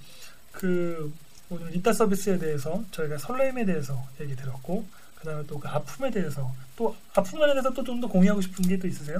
[0.52, 1.12] 그
[1.54, 4.86] 오늘 잇다 서비스에 대해서 저희가 설레임에 대해서 얘기 들었고
[5.20, 8.88] 그다음에 또 그 아픔에 대해서 또 아픔에 대해서 또 좀 더 공유하고 싶은 게 또
[8.88, 9.18] 있으세요?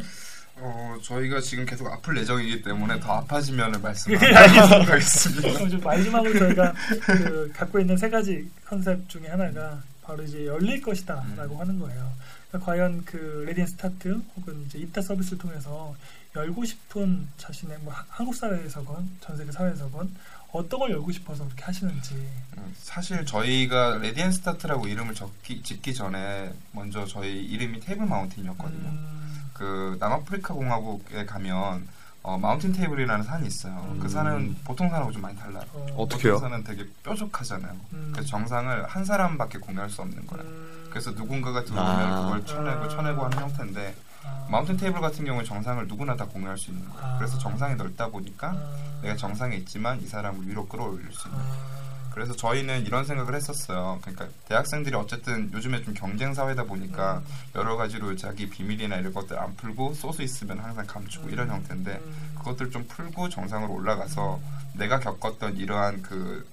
[0.56, 4.18] 어 저희가 지금 계속 아플 예정이기 때문에 더 아파지면 말씀 예.
[4.18, 6.74] 그럼 좀 마지막으로 저희가
[7.06, 12.12] 그 갖고 있는 세 가지 컨셉 중에 하나가 바로 이제 열릴 것이다라고 하는 거예요.
[12.50, 15.96] 그러니까 과연 그 Ready & Start 혹은 이제 잇다 서비스를 통해서
[16.36, 20.14] 열고 싶은 자신의 뭐 하- 한국 사회에서건 전 세계 사회에서건
[20.54, 22.14] 어떤 걸 열고 싶어서 그렇게 하시는지.
[22.58, 28.88] 음, 사실 저희가 Ready & Start라고 이름을 적기, 짓기 전에 먼저 저희 이름이 Table Mountain이었거든요.
[28.88, 31.88] 음, 그 남아프리카 공화국에 가면
[32.22, 33.74] 어, Mountain Table이라는 산이 있어요.
[33.92, 34.00] 음.
[34.00, 35.66] 그 산은 보통 산하고 좀 많이 달라요.
[35.74, 36.36] 어, 어떻게요?
[36.36, 37.76] 보통 산은 되게 뾰족하잖아요.
[37.94, 40.46] 음, 그 정상을 한 사람밖에 공유할 수 없는 거예요.
[40.46, 42.22] 음, 그래서 누군가가 들어오면 아.
[42.22, 42.88] 그걸 쳐내고 아.
[42.90, 44.48] 쳐내고 하는 형태인데 아.
[44.50, 47.06] 마운틴 테이블 같은 경우에 정상을 누구나 다 공유할 수 있는 거예요.
[47.06, 47.18] 아.
[47.18, 49.02] 그래서 정상이 넓다 보니까 아.
[49.02, 51.42] 내가 정상에 있지만 이 사람을 위로 끌어올릴 수 있는.
[51.42, 51.74] 아.
[52.14, 53.98] 그래서 저희는 이런 생각을 했었어요.
[54.02, 57.24] 그러니까 대학생들이 어쨌든 요즘에 좀 경쟁 사회다 보니까 음.
[57.56, 62.36] 여러 가지로 자기 비밀이나 이런 것들 안 풀고 소수 있으면 항상 감추고 이런 형태인데 음.
[62.38, 64.40] 그것들 좀 풀고 정상으로 올라가서
[64.74, 66.48] 내가 겪었던 이러한 그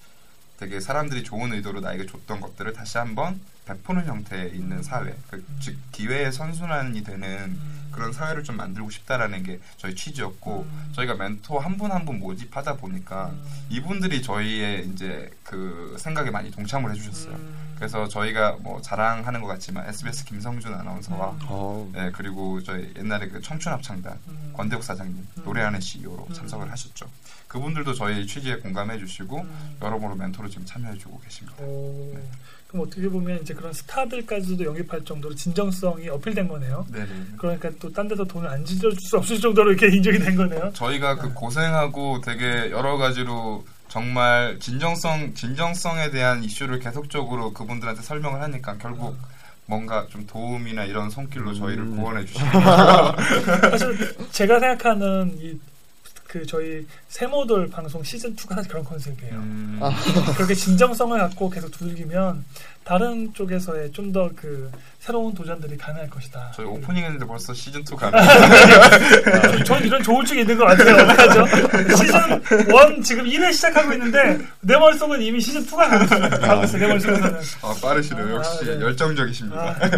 [0.60, 5.78] 되게 사람들이 좋은 의도로 나에게 줬던 것들을 다시 한번 베푸는 형태에 있는 사회, 그, 즉
[5.90, 7.88] 기회의 선순환이 되는 음.
[7.90, 10.90] 그런 사회를 좀 만들고 싶다라는 게 저희 취지였고 음.
[10.92, 13.42] 저희가 멘토 한 분 한 분 모집하다 보니까 음.
[13.70, 17.34] 이분들이 저희의 이제 그 생각에 많이 동참을 해주셨어요.
[17.34, 17.72] 음.
[17.76, 21.38] 그래서 저희가 뭐 자랑하는 것 같지만 SBS 김성준 아나운서와 음.
[21.44, 24.52] 어, 네, 그리고 저희 옛날에 그 청춘 합창단 음.
[24.54, 25.42] 권대욱 사장님 음.
[25.44, 26.34] 노래하는 CEO로 음.
[26.34, 27.08] 참석을 하셨죠.
[27.50, 29.76] 그분들도 저희 취지에 공감해 주시고 음.
[29.82, 31.60] 여러모로 멘토로 지금 참여해 주고 계십니다.
[31.62, 32.12] 오.
[32.14, 32.22] 네.
[32.68, 36.86] 그럼 어떻게 보면 이제 그런 스타들까지도 영입할 정도로 진정성이 어필된 거네요.
[36.92, 37.08] 네네.
[37.38, 40.70] 그러니까 또 딴 데서 돈을 안 지줄 수 없을 정도로 이렇게 인정이 된 거네요.
[40.74, 48.76] 저희가 그 고생하고 되게 여러 가지로 정말 진정성 진정성에 대한 이슈를 계속적으로 그분들한테 설명을 하니까
[48.78, 49.18] 결국
[49.66, 51.96] 뭔가 좀 도움이나 이런 손길로 저희를 음.
[51.96, 53.16] 구원해 주시니까
[53.70, 55.58] 사실 제가 생각하는 이
[56.30, 59.34] 그 저희 세모돌 방송 시즌 2가 사실 그런 컨셉이에요.
[59.34, 59.80] 음,
[60.36, 62.44] 그렇게 진정성을 갖고 계속 두들기면
[62.84, 64.70] 다른 쪽에서의 좀 더 그
[65.00, 66.52] 새로운 도전들이 가능할 것이다.
[66.54, 70.94] 저희 오프닝 했는데 벌써 시즌 2가 아, 저는 이런 조울증이 있는 것 같아요.
[71.04, 71.96] 어떡하죠?
[71.96, 72.16] 시즌
[72.96, 76.30] 1 지금 1회 시작하고 있는데 내 머릿속은 이미 시즌 2가 가고 있어요.
[76.40, 76.80] 가고 있어요.
[76.80, 77.40] 내 머릿속에서는.
[77.62, 78.34] 아, 빠르시네요.
[78.36, 78.80] 역시 아, 네.
[78.80, 79.60] 열정적이십니다.
[79.60, 79.90] 아,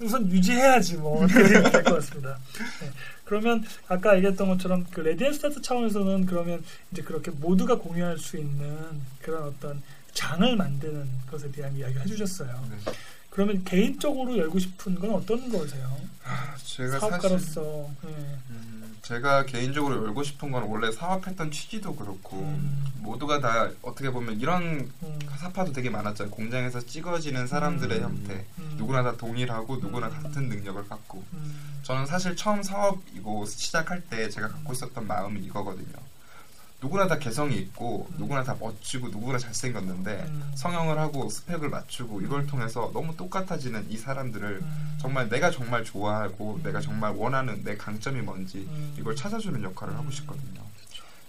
[0.00, 2.36] 우선 유지해야지 뭐 될것 같습니다.
[2.80, 2.90] 네.
[3.28, 8.76] 그러면 아까 얘기했던 것처럼 그 Ready & Start 차원에서는 그러면 이제 그렇게 모두가 공유할 수 있는
[9.20, 12.68] 그런 어떤 장을 만드는 것에 대한 이야기를 해주셨어요.
[12.70, 12.92] 네.
[13.28, 15.94] 그러면 개인적으로 열고 싶은 건 어떤 거세요?
[16.24, 17.90] 아, 제가 사실 사업가로서.
[18.02, 18.08] 네.
[18.50, 22.84] 음, 제가 개인적으로 열고 싶은 건 원래 사업했던 취지도 그렇고 음.
[23.00, 25.18] 모두가 다 어떻게 보면 이런 음.
[25.36, 26.30] 사파도 되게 많았잖아요.
[26.30, 28.02] 공장에서 찍어지는 사람들의 음.
[28.04, 28.44] 형태.
[28.58, 28.74] 음.
[28.78, 30.22] 누구나 다 동일하고 누구나 음.
[30.22, 31.67] 같은 능력을 갖고 음.
[31.82, 35.96] 저는 사실 처음 사업이고 시작할 때 제가 갖고 있었던 마음은 이거거든요.
[36.80, 38.16] 누구나 다 개성이 있고 음.
[38.18, 40.52] 누구나 다 멋지고 누구나 잘생겼는데 음.
[40.54, 44.98] 성형을 하고 스펙을 맞추고 이걸 통해서 너무 똑같아지는 이 사람들을 음.
[45.00, 46.62] 정말 내가 정말 좋아하고 음.
[46.62, 48.94] 내가 정말 원하는 내 강점이 뭔지 음.
[48.96, 50.10] 이걸 찾아주는 역할을 하고 음.
[50.10, 50.62] 싶거든요.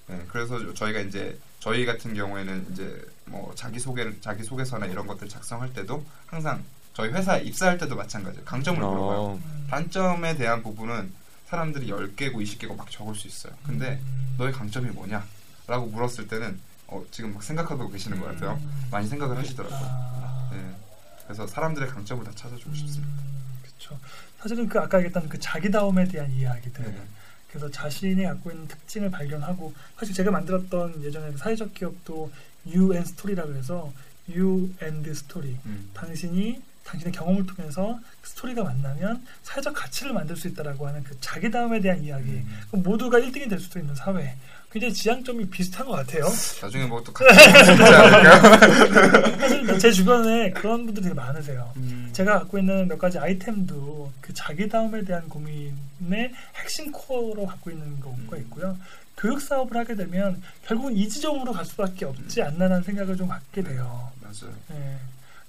[0.08, 5.30] 네, 그래서 저희가 이제 저희 같은 경우에는 이제 뭐 자기 소개를 자기 소개서나 이런 것들
[5.30, 8.46] 작성할 때도 항상 저희 회사 입사할 때도 마찬가지예요.
[8.46, 9.18] 강점을 물어봐요.
[9.18, 9.68] 어, 음.
[9.70, 11.12] 단점에 대한 부분은
[11.48, 13.54] 사람들이 10개고 20개고 막 적을 수 있어요.
[13.66, 14.36] 근데 음.
[14.38, 15.26] 너의 강점이 뭐냐?
[15.68, 18.60] 라고 물었을 때는 어, 지금 막 생각하고 계시는 것 같아요.
[18.62, 18.88] 음.
[18.92, 19.80] 많이 생각을 하시더라고요.
[19.82, 20.50] 아.
[20.52, 20.76] 네.
[21.24, 23.24] 그래서 사람들의 강점을 다 찾아주고 싶습니다.
[23.62, 24.00] 그렇죠.
[24.40, 26.84] 사실은 그 아까 얘기했던 그 자기다움에 대한 이야기들.
[26.86, 27.02] 네.
[27.50, 32.32] 그래서 자신이 갖고 있는 특징을 발견하고 사실 제가 만들었던 예전에 그 사회적 기업도
[32.68, 33.92] U and 스토리라고 해서
[34.30, 35.58] U and 스토리.
[35.66, 35.90] 음.
[35.94, 41.80] 당신이 당신의 경험을 통해서 그 스토리가 만나면 사회적 가치를 만들 수 있다라고 하는 그 자기다움에
[41.82, 42.30] 대한 이야기.
[42.30, 42.60] 음.
[42.70, 44.36] 그럼 모두가 1등이 될 수도 있는 사회.
[44.72, 46.26] 굉장히 지향점이 비슷한 것 같아요.
[46.62, 49.38] 나중에 뭐또 같이 할수 있지 않을까요?
[49.40, 51.74] 사실 제 주변에 그런 분들 되게 많으세요.
[51.78, 52.10] 음.
[52.14, 58.16] 제가 갖고 있는 몇 가지 아이템도 그 자기다움에 대한 고민의 핵심 코어로 갖고 있는 거가
[58.36, 58.42] 음.
[58.42, 58.78] 있고요.
[59.18, 64.12] 교육 사업을 하게 되면 결국은 이 지점으로 갈 수밖에 없지 않나라는 생각을 좀 갖게 돼요.
[64.22, 64.56] 맞아요.
[64.72, 64.98] 예.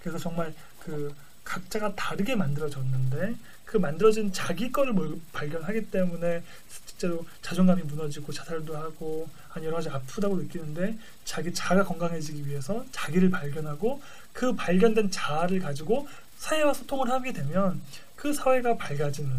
[0.00, 1.14] 그래서 정말 그
[1.44, 3.34] 각자가 다르게 만들어졌는데
[3.64, 9.88] 그 만들어진 자기 거를 뭘 발견하기 때문에 실제로 자존감이 무너지고 자살도 하고 아니 여러 가지
[9.88, 17.32] 아프다고 느끼는데 자기 자아가 건강해지기 위해서 자기를 발견하고 그 발견된 자아를 가지고 사회와 소통을 하게
[17.32, 17.80] 되면
[18.16, 19.30] 그 사회가 밝아지는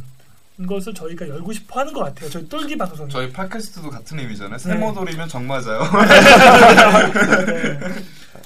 [0.67, 2.29] 것을 저희가 열고 싶어 하는 것 같아요.
[2.29, 3.11] 저희 똘기 방송이.
[3.11, 4.57] 저희 팟캐스트도 같은 의미잖아요.
[4.57, 4.63] 네.
[4.63, 5.81] 세모돌이면 정 맞아요.
[7.45, 7.79] 네.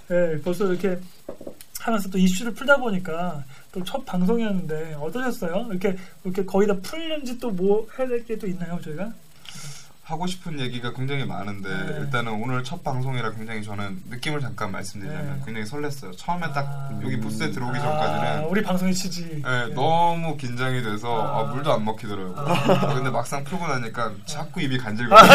[0.07, 0.99] 네, 벌써 이렇게
[1.85, 5.67] 하면서 또 이슈를 풀다 보니까 또 첫 방송이었는데 어떠셨어요?
[5.69, 9.13] 이렇게 이렇게 거의 다 풀는지 또 뭐 해야 될 게 또 있나요, 저희가?
[10.05, 11.97] 하고 싶은 얘기가 굉장히 많은데 네.
[12.01, 15.41] 일단은 오늘 첫 방송이라 굉장히 저는 느낌을 잠깐 말씀드리자면 네.
[15.43, 16.15] 굉장히 설렜어요.
[16.15, 16.99] 처음에 딱 아.
[17.03, 19.41] 여기 부스에 들어오기 아, 전까지는 우리 방송의 취지.
[19.43, 19.73] 네, 네.
[19.73, 21.39] 너무 긴장이 돼서 아.
[21.39, 22.35] 아, 물도 안 먹히더라고요.
[22.37, 22.93] 아.
[22.93, 24.83] 근데 막상 풀고 나니까 자꾸 입이 아.
[24.83, 25.25] 간질거려요.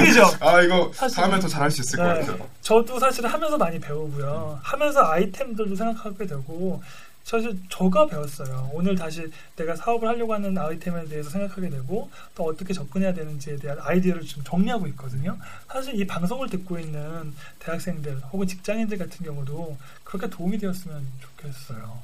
[0.00, 0.22] 힘이죠.
[0.40, 2.20] 아 이거 사실- 다음에 더 잘할 수 있을 것 네.
[2.20, 2.46] 같아요.
[2.62, 4.58] 저도 사실 하면서 많이 배우고요.
[4.62, 6.82] 하면서 아이템들도 생각하게 되고
[7.26, 8.70] 사실 저가 배웠어요.
[8.72, 13.76] 오늘 다시 내가 사업을 하려고 하는 아이템에 대해서 생각하게 되고 또 어떻게 접근해야 되는지에 대한
[13.80, 15.36] 아이디어를 좀 정리하고 있거든요.
[15.66, 21.98] 사실 이 방송을 듣고 있는 대학생들 혹은 직장인들 같은 경우도 그렇게 도움이 되었으면 좋겠어요.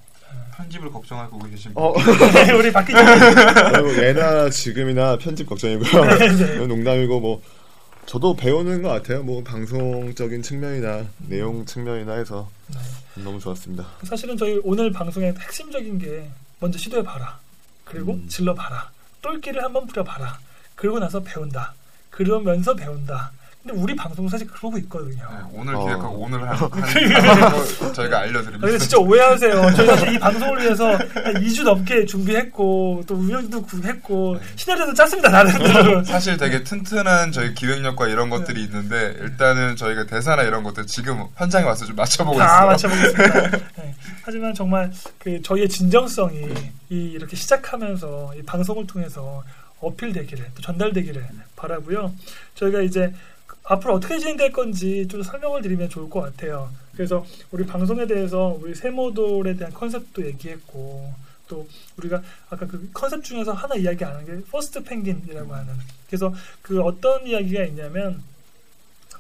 [0.57, 2.03] 편집을 걱정하고 계신 어, 분.
[2.35, 3.71] 네, 우리 박 기자.
[3.71, 6.05] 그리고 예나 지금이나 편집 걱정이고요.
[6.37, 6.67] 네.
[6.67, 7.41] 농담이고 뭐
[8.07, 9.23] 저도 배우는 것 같아요.
[9.23, 13.23] 뭐 방송적인 측면이나 내용 측면이나 해서 네.
[13.23, 13.87] 너무 좋았습니다.
[14.03, 16.31] 사실은 저희 오늘 방송의 핵심적인 게
[16.61, 17.39] 먼저 시도해 봐라.
[17.85, 18.29] 그리고 음.
[18.29, 18.91] 질러 봐라.
[19.23, 20.39] 똘끼를 한번 부려 봐라.
[20.75, 21.75] 그러고 나서 배운다.
[22.11, 23.33] 그러면서 배운다.
[23.63, 25.23] 근데 우리 방송은 사실 그러고 있거든요.
[25.31, 25.85] 네, 오늘 어.
[25.85, 28.79] 기획하고 오늘 한, 한, 한 저희가 아, 근데 알려드립니다.
[28.79, 29.73] 진짜 오해하세요.
[29.77, 35.29] 저희 사실 이 방송을 위해서 한 2주 넘게 준비했고 또 운영도 했고 시나리오도 짰습니다.
[35.29, 36.03] 나름대로.
[36.05, 41.65] 사실 되게 튼튼한 저희 기획력과 이런 것들이 있는데 일단은 저희가 대사나 이런 것들 지금 현장에
[41.65, 42.67] 와서 좀 맞춰보고 다 있어요.
[42.67, 43.51] 맞춰보겠습니다.
[43.79, 43.95] 네.
[44.25, 46.49] 하지만 정말 그 저희의 진정성이
[46.91, 49.45] 이 이렇게 시작하면서 이 방송을 통해서
[49.79, 51.25] 어필되기를 또 전달되기를
[51.57, 52.13] 바라고요.
[52.55, 53.13] 저희가 이제
[53.65, 56.71] 앞으로 어떻게 진행될 건지 좀 설명을 드리면 좋을 것 같아요.
[56.95, 61.15] 그래서 우리 방송에 대해서 우리 세모돌에 대한 컨셉도 얘기했고
[61.49, 65.75] 또 우리가 아까 그 컨셉 중에서 하나 이야기 안 한 게 first penguin이라고 하는
[66.07, 68.23] 그래서 그 어떤 이야기가 있냐면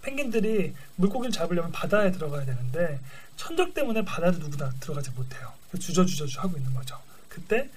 [0.02, 2.98] 펭귄들이 물고기를 잡으려면 바다에 들어가야 되는데
[3.36, 5.52] 천적 때문에 바다를 누구나 들어가지 못해요.
[5.70, 6.98] 그래서 주저주저주 하고 있는 거죠.
[7.28, 7.70] 그때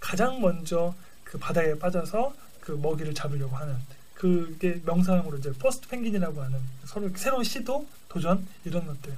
[0.00, 0.94] 가장 먼저
[1.24, 3.76] 그 바다에 빠져서 그 먹이를 잡으려고 하는
[4.16, 9.14] 그게 명사형으로 이제 first penguin이라고 하는 서로 새로운 시도, 도전 이런 것들.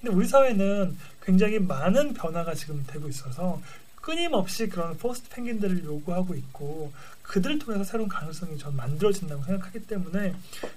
[0.00, 3.60] 근데 우리 사회는 굉장히 많은 변화가 지금 되고 있어서
[3.96, 6.92] 끊임없이 그런 first penguin들을 요구하고 있고
[7.22, 10.32] 그들을 통해서 새로운 가능성이 전 만들어진다고 생각하기 때문에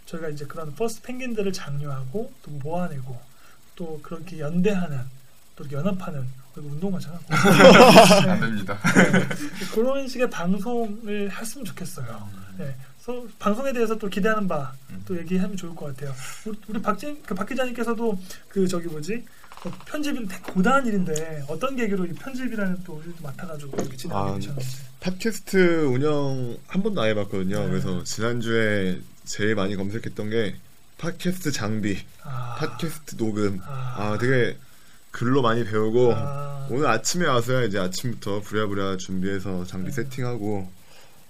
[0.08, 3.22] 저희가 이제 그런 first penguin들을 장려하고 또 모아내고
[3.76, 5.00] 또 그렇게 연대하는
[5.56, 7.20] 또 연합하는 그리고 운동하잖아.
[8.32, 8.80] 안 됩니다.
[9.76, 12.30] 그런 식의 방송을 했으면 좋겠어요.
[12.58, 12.76] 네.
[13.40, 14.74] 방송에 대해서 또 기대하는 바
[15.06, 16.14] 또 얘기하면 좋을 것 같아요.
[16.46, 19.26] 우리, 우리 박진 그 박 기자님께서도 그 저기 뭐지
[19.66, 24.36] 어, 편집이 되게 고단한 일인데 어떤 계기로 이 편집이라는 또 일을 맡아가지고 이렇게 진행하게 아,
[24.36, 24.78] 되셨는지.
[25.00, 27.60] 팟캐스트 운영 한 번도 안 해봤거든요.
[27.64, 27.70] 네.
[27.70, 30.56] 그래서 지난주에 제일 많이 검색했던 게
[31.00, 33.60] 팟캐스트 장비, 아, 팟캐스트 녹음.
[33.64, 34.58] 아, 아, 되게
[35.12, 40.04] 글로 많이 배우고 아, 오늘 아침에 와서야 이제 아침부터 부랴부랴 준비해서 장비 네.
[40.04, 40.70] 세팅하고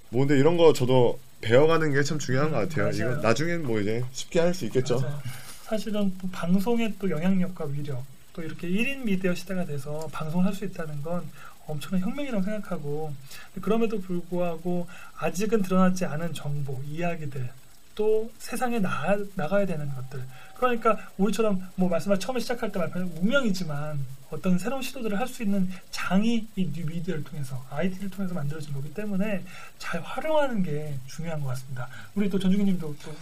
[0.10, 2.86] 뭐 근데 이런 거 저도 배워가는 게 참 중요한 것 같아요.
[2.86, 3.12] 맞아요.
[3.14, 5.00] 이거 나중엔 뭐 이제 쉽게 할 수 있겠죠.
[5.00, 5.22] 맞아요.
[5.64, 10.66] 사실은 또 방송의 또 영향력과 위력 또 이렇게 1인 미디어 시대가 돼서 방송을 할 수
[10.66, 11.30] 있다는 건
[11.68, 13.14] 엄청난 혁명이라고 생각하고
[13.62, 14.88] 그럼에도 불구하고
[15.18, 17.50] 아직은 드러나지 않은 정보, 이야기들
[17.96, 20.24] 또 세상에 나, 나가야 되는 것들
[20.60, 24.00] 그러니까 우리처럼 뭐 말씀하신 처음에 시작할 때 말한 무명이지만
[24.32, 28.94] 어떤 새로운 시도들을 할 수 있는 장이 이 뉴 미디어를 통해서 IT를 통해서 만들어진 거기
[28.94, 29.44] 때문에
[29.78, 31.88] 잘 활용하는 게 중요한 것 같습니다.
[32.16, 33.16] 우리 또 전중희님도 또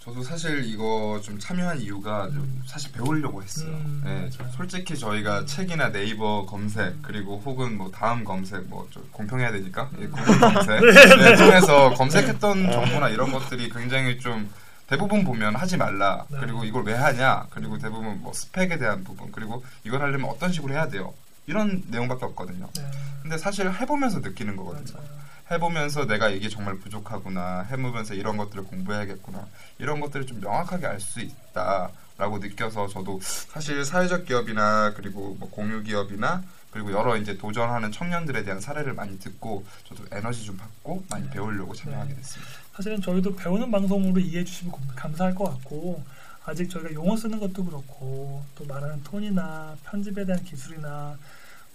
[0.00, 3.68] 저도 사실 이거 좀 참여한 이유가 좀 사실 배우려고 했어요.
[3.70, 4.30] 음, 네.
[4.54, 9.90] 솔직히 저희가 책이나 네이버 검색 그리고 혹은 뭐 다음 검색 뭐 좀 공평해야 되니까?
[9.98, 10.80] 이 구글 검색.
[10.84, 14.50] 네, 통해서 검색했던 정보나 이런 것들이 굉장히 좀
[14.86, 16.38] 대부분 보면 하지 말라 네.
[16.40, 20.74] 그리고 이걸 왜 하냐 그리고 대부분 뭐 스펙에 대한 부분 그리고 이걸 하려면 어떤 식으로
[20.74, 21.14] 해야 돼요
[21.46, 22.68] 이런 내용밖에 없거든요.
[22.74, 22.90] 네,
[23.22, 24.98] 근데 사실 해보면서 느끼는 거거든요.
[24.98, 25.24] 맞아요.
[25.50, 29.46] 해보면서 내가 이게 정말 부족하구나 해보면서 이런 것들을 공부해야겠구나
[29.78, 35.82] 이런 것들을 좀 명확하게 알 수 있다라고 느껴서 저도 사실 사회적 기업이나 그리고 뭐 공유
[35.82, 41.28] 기업이나 그리고 여러 이제 도전하는 청년들에 대한 사례를 많이 듣고 저도 에너지 좀 받고 많이
[41.28, 42.63] 배우려고 참여하게 됐습니다.
[42.74, 46.02] 사실은 저희도 배우는 방송으로 이해해 주시면 고- 감사할 것 같고
[46.44, 51.16] 아직 저희가 용어 쓰는 것도 그렇고 또 말하는 톤이나 편집에 대한 기술이나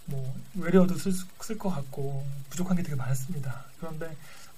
[0.06, 3.64] 뭐 외래어도 쓸 것 같고 부족한 게 되게 많습니다.
[3.78, 4.14] 그런데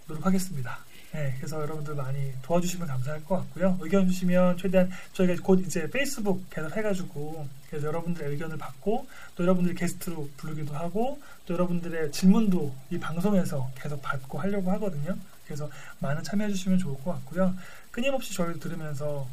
[0.09, 0.78] 노력하겠습니다.
[1.12, 3.76] 네, 그래서 여러분들 많이 도와주시면 감사할 것 같고요.
[3.80, 10.30] 의견 주시면 최대한 저희가 곧 이제 페이스북 개설해가지고 그래서 여러분들의 의견을 받고 또 여러분들 게스트로
[10.38, 15.16] 부르기도 하고 또 여러분들의 질문도 이 방송에서 계속 받고 하려고 하거든요.
[15.55, 17.55] 그래서 많은 참여해 주시면 좋을 것 같고요.
[17.90, 19.28] 끊임없이 저희를 들으면서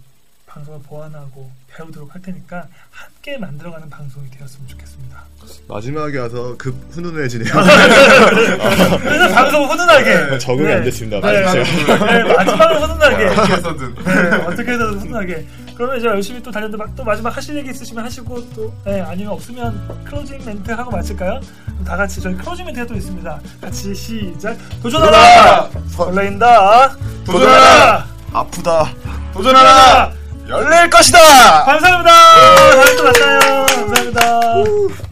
[0.49, 5.23] 방송을 보완하고 배우도록 할 테니까 함께 만들어가는 방송이 되었으면 좋겠습니다.
[5.67, 7.53] 마지막에 와서 급 훈훈해지네요.
[8.99, 10.73] 그래서 방송 훈훈하게 적응이 네.
[10.73, 11.19] 안 됐습니다.
[11.21, 11.41] 네.
[11.53, 17.03] 네, 마지막은 훈훈하게 어떻게 해서든 네, 어떻게 해서 훈훈하게 그러면 이제 열심히 또 막- 또
[17.03, 21.39] 마지막 하실 얘기 있으시면 하시고 또 네, 아니면 없으면 closing 멘트 하고 마칠까요?
[21.85, 23.39] 다 같이 저희 closing 멘트가 또 있습니다.
[23.61, 26.95] 같이 시작 도전하라 설레인다
[27.25, 28.07] 도전하라!
[28.33, 28.93] 아프다.
[29.33, 30.11] 도전하라
[30.49, 31.63] 열릴 것이다.
[31.65, 32.11] 감사합니다.
[32.11, 33.65] 다음에 또 만나요.
[33.67, 35.08] 감사합니다